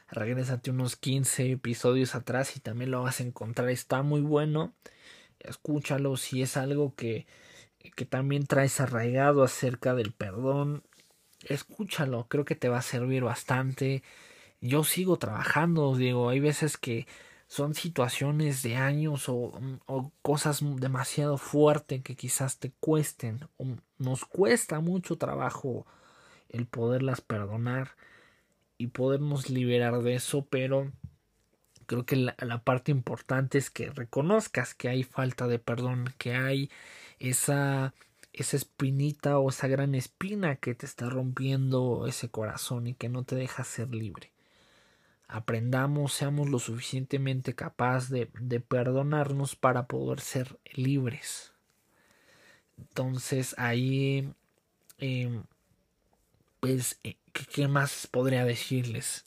regrésate 0.09 0.71
unos 0.71 0.97
15 0.97 1.53
episodios 1.53 2.15
atrás 2.15 2.57
y 2.57 2.61
también 2.61 2.91
lo 2.91 3.03
vas 3.03 3.21
a 3.21 3.23
encontrar. 3.23 3.69
Está 3.69 4.03
muy 4.03 4.21
bueno. 4.21 4.75
Escúchalo 5.39 6.17
si 6.17 6.43
es 6.43 6.57
algo 6.57 6.95
que, 6.95 7.27
que 7.95 8.07
también 8.07 8.47
traes 8.47 8.81
arraigado 8.81 9.45
acerca 9.45 9.95
del 9.95 10.13
perdón. 10.13 10.83
Escúchalo, 11.43 12.27
creo 12.29 12.45
que 12.45 12.57
te 12.57 12.69
va 12.69 12.79
a 12.79 12.83
servir 12.83 13.23
bastante. 13.23 14.03
Yo 14.61 14.83
sigo 14.83 15.19
trabajando, 15.19 15.95
digo, 15.95 16.31
hay 16.31 16.41
veces 16.41 16.79
que 16.79 17.07
son 17.47 17.75
situaciones 17.75 18.63
de 18.63 18.77
años 18.77 19.29
o, 19.29 19.53
o 19.87 20.13
cosas 20.23 20.61
demasiado 20.81 21.39
fuertes 21.39 22.03
que 22.03 22.17
quizás 22.17 22.59
te 22.59 22.73
cuesten. 22.81 23.41
Nos 23.99 24.25
cuesta 24.25 24.81
mucho 24.81 25.17
trabajo 25.17 25.87
el 26.49 26.67
poderlas 26.67 27.21
perdonar 27.21 27.97
y 28.79 28.89
podernos 28.89 29.51
liberar 29.51 30.03
de 30.03 30.15
eso, 30.15 30.47
pero 30.47 30.93
creo 31.87 32.05
que 32.07 32.17
la, 32.17 32.35
la, 32.41 32.63
parte 32.63 32.91
importante 32.91 33.59
es 33.59 33.71
que 33.71 33.91
reconozcas 33.91 34.75
que 34.75 34.89
hay 34.89 35.03
falta 35.03 35.47
de 35.47 35.59
perdón, 35.59 36.13
que 36.19 36.35
hay 36.35 36.71
esa 37.19 37.95
esa 38.35 38.57
espinita 38.57 39.39
o 39.39 39.49
esa 39.49 39.69
gran 39.69 39.95
espina 39.95 40.57
que 40.57 40.75
te 40.75 40.87
está 40.87 41.09
rompiendo 41.09 42.07
ese 42.09 42.29
corazón 42.29 42.89
y 42.89 42.95
que 42.95 43.09
no 43.09 43.23
te 43.23 43.37
deja 43.37 43.63
ser 43.63 43.95
libre. 43.95 44.34
Aprendamos, 45.35 46.13
seamos 46.13 46.49
lo 46.49 46.61
suficientemente 46.61 47.57
capaz 47.57 48.09
de, 48.09 48.31
de 48.41 48.61
perdonarnos 48.61 49.57
para 49.57 49.89
poder 49.89 50.21
ser 50.21 50.61
libres. 50.75 51.53
Entonces 52.79 53.57
ahí 53.59 54.33
eh, 54.99 55.43
pues, 56.61 57.01
eh, 57.03 57.17
¿qué 57.53 57.67
más 57.67 58.07
podría 58.07 58.45
decirles? 58.45 59.27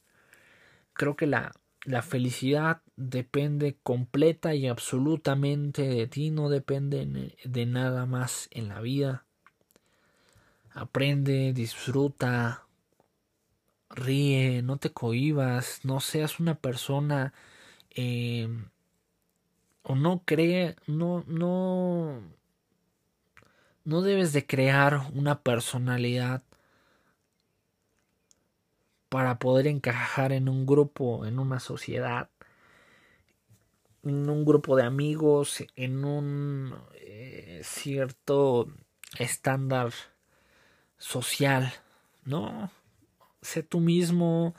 Creo 0.94 1.18
que 1.18 1.28
la, 1.28 1.52
la 1.84 2.02
felicidad 2.02 2.82
depende 2.96 3.76
completa 3.84 4.56
y 4.56 4.68
absolutamente 4.68 5.82
de 5.82 6.08
ti, 6.08 6.32
no 6.32 6.48
depende 6.48 7.36
de 7.44 7.66
nada 7.66 8.06
más 8.06 8.48
en 8.52 8.70
la 8.70 8.80
vida. 8.80 9.26
Aprende, 10.72 11.52
disfruta, 11.52 12.67
ríe, 13.90 14.62
no 14.62 14.78
te 14.78 14.92
cohibas, 14.92 15.82
no 15.84 16.00
seas 16.00 16.40
una 16.40 16.56
persona 16.56 17.34
eh, 17.92 18.48
o 19.84 19.96
no 19.96 20.24
cree, 20.26 20.76
no, 20.88 21.24
no, 21.28 22.22
no 23.86 24.02
debes 24.02 24.34
de 24.34 24.46
crear 24.46 25.02
una 25.14 25.42
personalidad 25.42 26.44
para 29.10 29.40
poder 29.40 29.68
encajar 29.68 30.32
en 30.34 30.50
un 30.50 30.66
grupo, 30.66 31.26
en 31.26 31.40
una 31.40 31.60
sociedad, 31.60 32.30
en 34.04 34.30
un 34.30 34.46
grupo 34.46 34.76
de 34.76 34.84
amigos, 34.84 35.64
en 35.76 36.04
un 36.06 36.76
eh, 36.96 37.62
cierto 37.64 38.68
estándar 39.18 39.94
social, 40.98 41.74
¿no? 42.26 42.72
Sé 43.48 43.64
tú 43.64 43.80
mismo, 43.80 44.56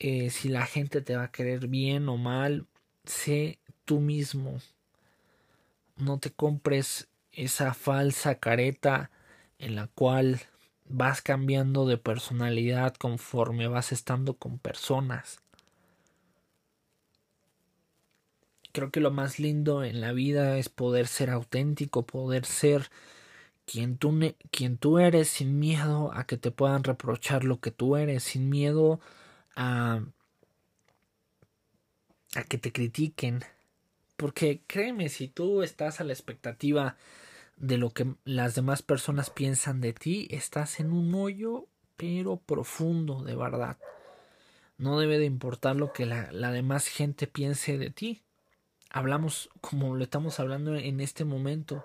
eh, 0.00 0.28
si 0.30 0.48
la 0.48 0.66
gente 0.66 1.00
te 1.00 1.14
va 1.14 1.22
a 1.22 1.30
querer 1.30 1.68
bien 1.68 2.08
o 2.08 2.16
mal, 2.16 2.66
sé 3.04 3.60
tú 3.84 4.00
mismo. 4.00 4.58
No 5.98 6.18
te 6.18 6.32
compres 6.32 7.06
esa 7.30 7.74
falsa 7.74 8.40
careta 8.40 9.12
en 9.60 9.76
la 9.76 9.86
cual 9.86 10.40
vas 10.88 11.22
cambiando 11.22 11.86
de 11.86 11.96
personalidad 11.96 12.94
conforme 12.94 13.68
vas 13.68 13.92
estando 13.92 14.34
con 14.34 14.58
personas. 14.58 15.38
Creo 18.72 18.90
que 18.90 18.98
lo 18.98 19.12
más 19.12 19.38
lindo 19.38 19.84
en 19.84 20.00
la 20.00 20.10
vida 20.10 20.58
es 20.58 20.68
poder 20.68 21.06
ser 21.06 21.30
auténtico, 21.30 22.04
poder 22.04 22.46
ser 22.46 22.90
quien 23.66 23.98
tú, 23.98 24.34
quien 24.50 24.78
tú 24.78 24.98
eres 24.98 25.28
sin 25.28 25.58
miedo 25.58 26.12
a 26.14 26.24
que 26.26 26.36
te 26.36 26.50
puedan 26.50 26.84
reprochar 26.84 27.44
lo 27.44 27.60
que 27.60 27.70
tú 27.70 27.96
eres, 27.96 28.22
sin 28.24 28.48
miedo 28.48 29.00
a, 29.56 30.02
a 32.34 32.44
que 32.44 32.58
te 32.58 32.72
critiquen. 32.72 33.42
Porque 34.16 34.62
créeme, 34.66 35.08
si 35.08 35.28
tú 35.28 35.62
estás 35.62 36.00
a 36.00 36.04
la 36.04 36.12
expectativa 36.12 36.96
de 37.56 37.78
lo 37.78 37.90
que 37.90 38.14
las 38.24 38.54
demás 38.54 38.82
personas 38.82 39.30
piensan 39.30 39.80
de 39.80 39.92
ti, 39.92 40.28
estás 40.30 40.80
en 40.80 40.92
un 40.92 41.14
hoyo 41.14 41.66
pero 41.96 42.36
profundo 42.36 43.22
de 43.22 43.36
verdad. 43.36 43.78
No 44.76 44.98
debe 44.98 45.18
de 45.18 45.24
importar 45.26 45.76
lo 45.76 45.92
que 45.92 46.06
la, 46.06 46.32
la 46.32 46.50
demás 46.50 46.88
gente 46.88 47.26
piense 47.26 47.78
de 47.78 47.90
ti. 47.90 48.22
Hablamos 48.90 49.50
como 49.60 49.94
lo 49.94 50.02
estamos 50.02 50.40
hablando 50.40 50.74
en 50.76 51.00
este 51.00 51.24
momento. 51.24 51.84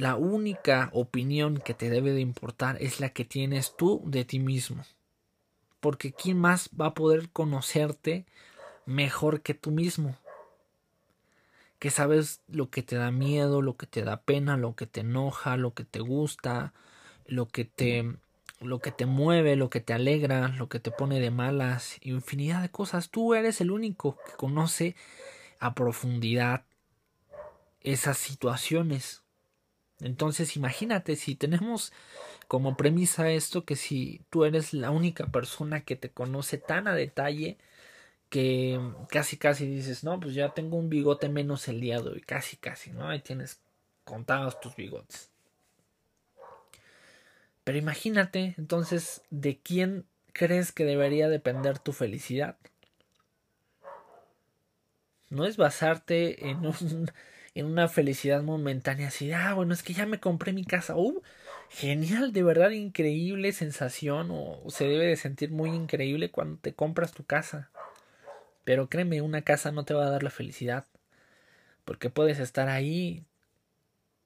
La 0.00 0.16
única 0.16 0.88
opinión 0.94 1.58
que 1.58 1.74
te 1.74 1.90
debe 1.90 2.12
de 2.12 2.22
importar 2.22 2.78
es 2.80 3.00
la 3.00 3.10
que 3.10 3.26
tienes 3.26 3.76
tú 3.76 4.02
de 4.06 4.24
ti 4.24 4.38
mismo. 4.38 4.82
Porque 5.78 6.12
¿quién 6.12 6.38
más 6.38 6.70
va 6.70 6.86
a 6.86 6.94
poder 6.94 7.28
conocerte 7.28 8.24
mejor 8.86 9.42
que 9.42 9.52
tú 9.52 9.70
mismo? 9.70 10.16
que 11.78 11.90
sabes 11.90 12.40
lo 12.46 12.70
que 12.70 12.82
te 12.82 12.96
da 12.96 13.10
miedo, 13.10 13.60
lo 13.60 13.76
que 13.76 13.86
te 13.86 14.02
da 14.02 14.22
pena, 14.22 14.56
lo 14.56 14.74
que 14.74 14.86
te 14.86 15.00
enoja, 15.00 15.58
lo 15.58 15.74
que 15.74 15.84
te 15.84 16.00
gusta, 16.00 16.72
lo 17.26 17.48
que 17.48 17.66
te 17.66 18.16
lo 18.60 18.80
que 18.80 18.92
te 18.92 19.04
mueve, 19.04 19.56
lo 19.56 19.68
que 19.68 19.80
te 19.80 19.92
alegra, 19.92 20.48
lo 20.48 20.70
que 20.70 20.80
te 20.80 20.90
pone 20.90 21.20
de 21.20 21.30
malas, 21.30 21.98
infinidad 22.00 22.62
de 22.62 22.70
cosas. 22.70 23.10
Tú 23.10 23.34
eres 23.34 23.60
el 23.60 23.70
único 23.70 24.16
que 24.26 24.32
conoce 24.36 24.96
a 25.58 25.74
profundidad 25.74 26.64
esas 27.82 28.16
situaciones. 28.16 29.22
Entonces 30.00 30.56
imagínate 30.56 31.16
si 31.16 31.34
tenemos 31.34 31.92
como 32.48 32.76
premisa 32.76 33.30
esto 33.30 33.64
que 33.64 33.76
si 33.76 34.22
tú 34.30 34.44
eres 34.44 34.72
la 34.72 34.90
única 34.90 35.26
persona 35.26 35.82
que 35.82 35.96
te 35.96 36.10
conoce 36.10 36.58
tan 36.58 36.88
a 36.88 36.94
detalle 36.94 37.58
que 38.30 38.80
casi 39.08 39.36
casi 39.36 39.66
dices, 39.66 40.04
no, 40.04 40.18
pues 40.20 40.34
ya 40.34 40.54
tengo 40.54 40.76
un 40.76 40.88
bigote 40.88 41.28
menos 41.28 41.68
el 41.68 41.80
día 41.80 42.00
de 42.00 42.10
hoy, 42.10 42.20
casi 42.20 42.56
casi, 42.56 42.92
¿no? 42.92 43.08
Ahí 43.08 43.20
tienes 43.20 43.60
contados 44.04 44.60
tus 44.60 44.76
bigotes. 44.76 45.30
Pero 47.64 47.76
imagínate, 47.76 48.54
entonces, 48.56 49.22
¿de 49.30 49.58
quién 49.58 50.06
crees 50.32 50.72
que 50.72 50.84
debería 50.84 51.28
depender 51.28 51.78
tu 51.78 51.92
felicidad? 51.92 52.56
No 55.28 55.44
es 55.44 55.56
basarte 55.56 56.48
en, 56.50 56.66
un, 56.66 57.10
en 57.54 57.66
una 57.66 57.88
felicidad 57.88 58.42
momentánea 58.42 59.08
así, 59.08 59.32
ah, 59.32 59.54
bueno, 59.54 59.74
es 59.74 59.82
que 59.82 59.92
ya 59.92 60.06
me 60.06 60.20
compré 60.20 60.52
mi 60.52 60.64
casa, 60.64 60.96
uh, 60.96 61.22
genial, 61.68 62.32
de 62.32 62.42
verdad 62.42 62.70
increíble 62.70 63.52
sensación, 63.52 64.28
o 64.30 64.62
se 64.68 64.86
debe 64.86 65.06
de 65.06 65.16
sentir 65.16 65.50
muy 65.50 65.70
increíble 65.70 66.30
cuando 66.30 66.58
te 66.58 66.74
compras 66.74 67.12
tu 67.12 67.24
casa. 67.24 67.70
Pero 68.64 68.88
créeme, 68.88 69.20
una 69.22 69.42
casa 69.42 69.72
no 69.72 69.84
te 69.84 69.94
va 69.94 70.06
a 70.06 70.10
dar 70.10 70.22
la 70.22 70.30
felicidad. 70.30 70.86
Porque 71.84 72.10
puedes 72.10 72.38
estar 72.38 72.68
ahí, 72.68 73.24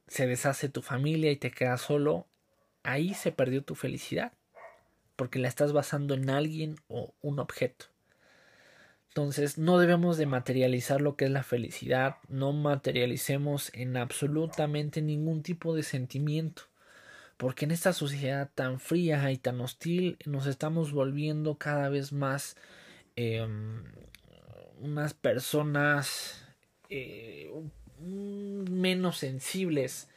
se 0.07 0.27
deshace 0.27 0.69
tu 0.69 0.83
familia 0.83 1.31
y 1.31 1.37
te 1.37 1.51
quedas 1.51 1.81
solo. 1.81 2.27
Ahí 2.83 3.15
se 3.15 3.33
perdió 3.33 3.63
tu 3.65 3.75
felicidad. 3.75 4.33
Porque 5.17 5.39
la 5.39 5.49
estás 5.49 5.73
basando 5.73 6.15
en 6.15 6.29
alguien 6.29 6.77
o 6.89 7.15
un 7.23 7.39
objeto. 7.39 7.87
Entonces 9.15 9.59
no 9.59 9.79
debemos 9.79 10.17
de 10.17 10.27
materializar 10.27 11.01
lo 11.01 11.15
que 11.15 11.27
es 11.27 11.31
la 11.31 11.45
felicidad, 11.45 12.17
no 12.29 12.53
materialicemos 12.53 13.71
en 13.73 13.97
absolutamente 13.97 15.03
ningún 15.03 15.45
tipo 15.45 15.73
de 15.77 15.85
sentimiento, 15.85 16.63
porque 17.37 17.65
en 17.65 17.71
esta 17.71 17.93
sociedad 17.93 18.51
tan 18.57 18.81
fría 18.81 19.31
y 19.31 19.39
tan 19.39 19.61
hostil 19.61 20.19
nos 20.27 20.49
estamos 20.49 20.91
volviendo 20.91 21.59
cada 21.59 21.91
vez 21.91 22.13
más 22.13 22.57
eh, 23.15 23.47
unas 24.81 25.15
personas 25.15 26.45
eh, 26.91 27.53
menos 28.01 29.19
sensibles 29.19 30.09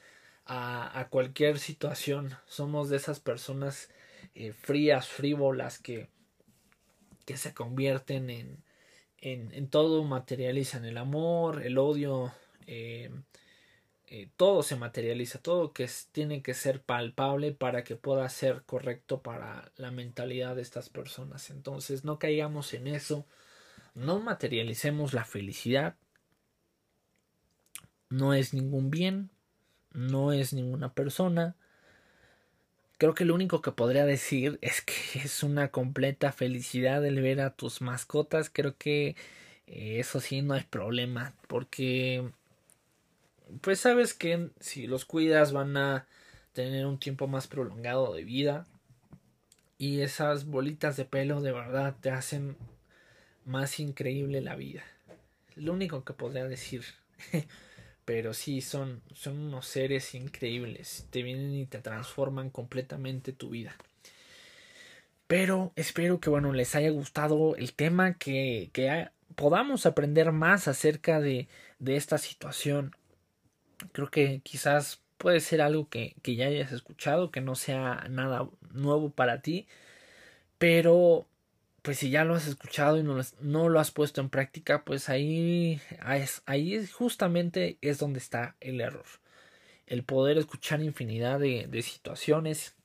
a, 0.43 0.99
a, 0.99 1.09
cualquier 1.09 1.59
situación. 1.59 2.33
Somos 2.47 2.89
de 2.89 2.97
esas 2.97 3.19
personas 3.19 3.91
eh, 4.33 4.53
frías, 4.53 5.07
frívolas, 5.07 5.77
que, 5.77 6.09
que 7.27 7.37
se 7.37 7.53
convierten 7.53 8.31
en, 8.31 8.66
en, 9.33 9.67
todo, 9.69 10.03
materializan 10.03 10.85
el 10.85 10.97
amor, 10.97 11.63
el 11.63 11.77
odio, 11.77 12.33
eh, 12.67 13.09
eh, 14.07 14.29
todo 14.37 14.63
se 14.63 14.75
materializa, 14.75 15.39
todo 15.39 15.73
que 15.73 15.89
tiene 16.11 16.41
que 16.41 16.53
ser 16.53 16.81
palpable 16.81 17.51
para 17.51 17.83
que 17.83 17.95
pueda 17.95 18.27
ser 18.29 18.63
correcto 18.63 19.21
para 19.21 19.71
la 19.77 19.91
mentalidad 19.91 20.55
de 20.55 20.61
estas 20.61 20.89
personas. 20.89 21.49
Entonces 21.49 22.03
no 22.03 22.19
caigamos 22.19 22.73
en 22.73 22.87
eso 22.87 23.25
no 23.97 24.19
materialicemos 24.19 25.13
la 25.13 25.25
felicidad. 25.25 25.95
No 28.09 28.35
es 28.35 28.53
ningún 28.53 28.91
bien, 28.91 29.31
no 29.91 30.31
es 30.31 30.53
ninguna 30.53 30.93
persona. 30.93 31.55
Creo 32.97 33.13
que 33.13 33.25
lo 33.25 33.35
único 33.35 33.61
que 33.61 33.71
podría 33.71 34.05
decir 34.05 34.57
es 34.61 34.81
que 34.81 34.93
es 35.23 35.43
una 35.43 35.69
completa 35.69 36.31
felicidad 36.31 37.05
el 37.05 37.21
ver 37.21 37.41
a 37.41 37.51
tus 37.51 37.81
mascotas. 37.81 38.49
Creo 38.49 38.75
que 38.77 39.15
eh, 39.67 39.99
eso 39.99 40.19
sí 40.19 40.41
no 40.41 40.53
hay 40.53 40.63
problema, 40.63 41.33
porque 41.47 42.29
pues 43.61 43.79
sabes 43.79 44.13
que 44.13 44.49
si 44.59 44.87
los 44.87 45.05
cuidas 45.05 45.53
van 45.53 45.77
a 45.77 46.05
tener 46.53 46.85
un 46.85 46.99
tiempo 46.99 47.27
más 47.27 47.47
prolongado 47.47 48.13
de 48.13 48.23
vida 48.23 48.65
y 49.77 50.01
esas 50.01 50.45
bolitas 50.45 50.97
de 50.97 51.05
pelo 51.05 51.41
de 51.41 51.51
verdad 51.51 51.95
te 52.01 52.09
hacen 52.09 52.57
más 53.45 53.79
increíble 53.79 54.41
la 54.41 54.55
vida. 54.55 54.83
Lo 55.55 55.73
único 55.73 56.03
que 56.03 56.13
podría 56.13 56.45
decir. 56.45 56.83
Pero 58.07 58.33
sí, 58.33 58.61
son, 58.61 59.01
son 59.13 59.37
unos 59.37 59.67
seres 59.67 60.15
increíbles. 60.15 61.05
Te 61.09 61.23
vienen 61.23 61.53
y 61.53 61.65
te 61.65 61.79
transforman 61.79 62.49
completamente 62.49 63.33
tu 63.33 63.49
vida. 63.49 63.75
Pero 65.27 65.73
espero 65.75 66.21
que 66.21 66.29
bueno, 66.29 66.53
les 66.53 66.73
haya 66.75 66.89
gustado 66.89 67.57
el 67.57 67.73
tema, 67.73 68.13
que, 68.13 68.69
que 68.71 69.09
podamos 69.35 69.85
aprender 69.85 70.31
más 70.31 70.69
acerca 70.69 71.19
de, 71.19 71.49
de 71.79 71.97
esta 71.97 72.17
situación. 72.17 72.95
Creo 73.91 74.09
que 74.09 74.39
quizás 74.41 75.01
puede 75.17 75.41
ser 75.41 75.61
algo 75.61 75.89
que, 75.89 76.15
que 76.21 76.37
ya 76.37 76.45
hayas 76.45 76.71
escuchado, 76.71 77.29
que 77.29 77.41
no 77.41 77.55
sea 77.55 78.05
nada 78.09 78.47
nuevo 78.71 79.09
para 79.09 79.41
ti. 79.41 79.67
Pero 80.57 81.27
pues 81.87 81.99
si 81.99 82.09
ya 82.09 82.25
lo 82.25 82.35
has 82.35 82.47
escuchado 82.47 82.97
y 82.97 83.03
no 83.03 83.69
lo, 83.69 83.79
has 83.79 83.91
puesto 83.91 84.19
en 84.19 84.27
práctica, 84.27 84.83
pues 84.83 85.07
ahí, 85.07 85.79
ahí 86.45 86.85
justamente 86.85 87.77
es 87.79 87.97
donde 87.97 88.19
está 88.19 88.57
el 88.59 88.81
error. 88.81 89.05
El 89.85 90.03
poder 90.03 90.37
escuchar 90.37 90.81
infinidad 90.81 91.39
de, 91.39 91.65
de 91.67 91.81
situaciones 91.81 92.75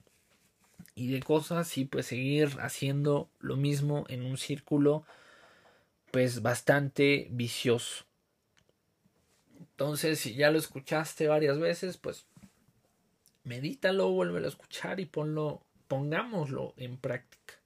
y 0.95 1.11
de 1.11 1.21
cosas 1.21 1.77
y 1.79 1.85
pues 1.85 2.07
seguir 2.07 2.51
haciendo 2.61 3.29
lo 3.41 3.57
mismo 3.57 4.05
en 4.07 4.23
un 4.23 4.39
círculo 4.39 5.05
pues 6.13 6.41
bastante 6.41 7.27
vicioso. 7.33 8.05
Entonces, 9.59 10.21
si 10.21 10.37
ya 10.37 10.53
lo 10.53 10.61
escuchaste 10.61 11.27
varias 11.27 11.59
veces, 11.59 11.97
pues 11.97 12.25
medítalo, 13.43 14.13
vuélvelo 14.13 14.47
a 14.47 14.51
escuchar 14.51 15.01
y 15.01 15.07
ponlo, 15.07 15.67
pongámoslo 15.89 16.75
en 16.77 16.99
práctica 16.99 17.62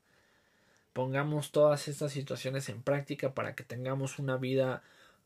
pongamos 0.96 1.52
todas 1.52 1.88
estas 1.88 2.10
situaciones 2.10 2.70
en 2.70 2.80
práctica 2.80 3.34
para 3.34 3.54
que 3.54 3.64
tengamos 3.64 4.18
una 4.18 4.38
vida 4.38 4.82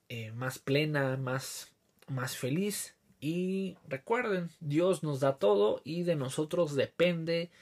eh, 0.08 0.32
más 0.32 0.58
plena, 0.58 1.16
más, 1.16 1.70
más 2.08 2.36
feliz. 2.36 2.96
Y 3.20 3.76
recuerden, 3.86 4.50
Dios 4.58 5.04
nos 5.04 5.20
da 5.20 5.36
todo 5.36 5.80
y 5.84 6.02
de 6.02 6.16
nosotros 6.16 6.74
depende 6.74 7.52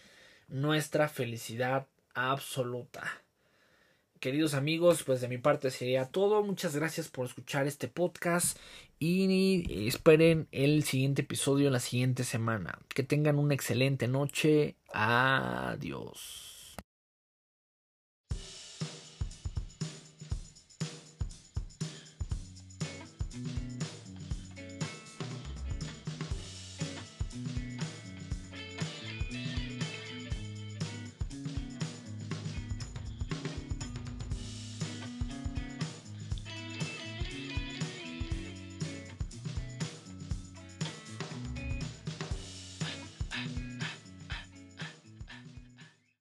nuestra 0.49 1.11
felicidad 1.11 1.87
absoluta. 2.15 3.05
Queridos 4.21 4.55
amigos, 4.55 5.03
pues 5.03 5.21
de 5.21 5.29
mi 5.29 5.37
parte 5.37 5.71
sería 5.71 6.07
todo. 6.07 6.43
Muchas 6.43 6.75
gracias 6.75 7.09
por 7.09 7.27
escuchar 7.27 7.67
este 7.67 7.89
podcast 7.89 8.59
y 8.99 9.87
esperen 9.87 10.49
el 10.51 10.83
siguiente 10.85 11.21
episodio 11.21 11.69
la 11.69 11.79
siguiente 11.79 12.25
semana. 12.25 12.79
Que 12.89 13.03
tengan 13.03 13.39
una 13.39 13.53
excelente 13.53 14.09
noche. 14.09 14.77
Adiós. 14.95 16.58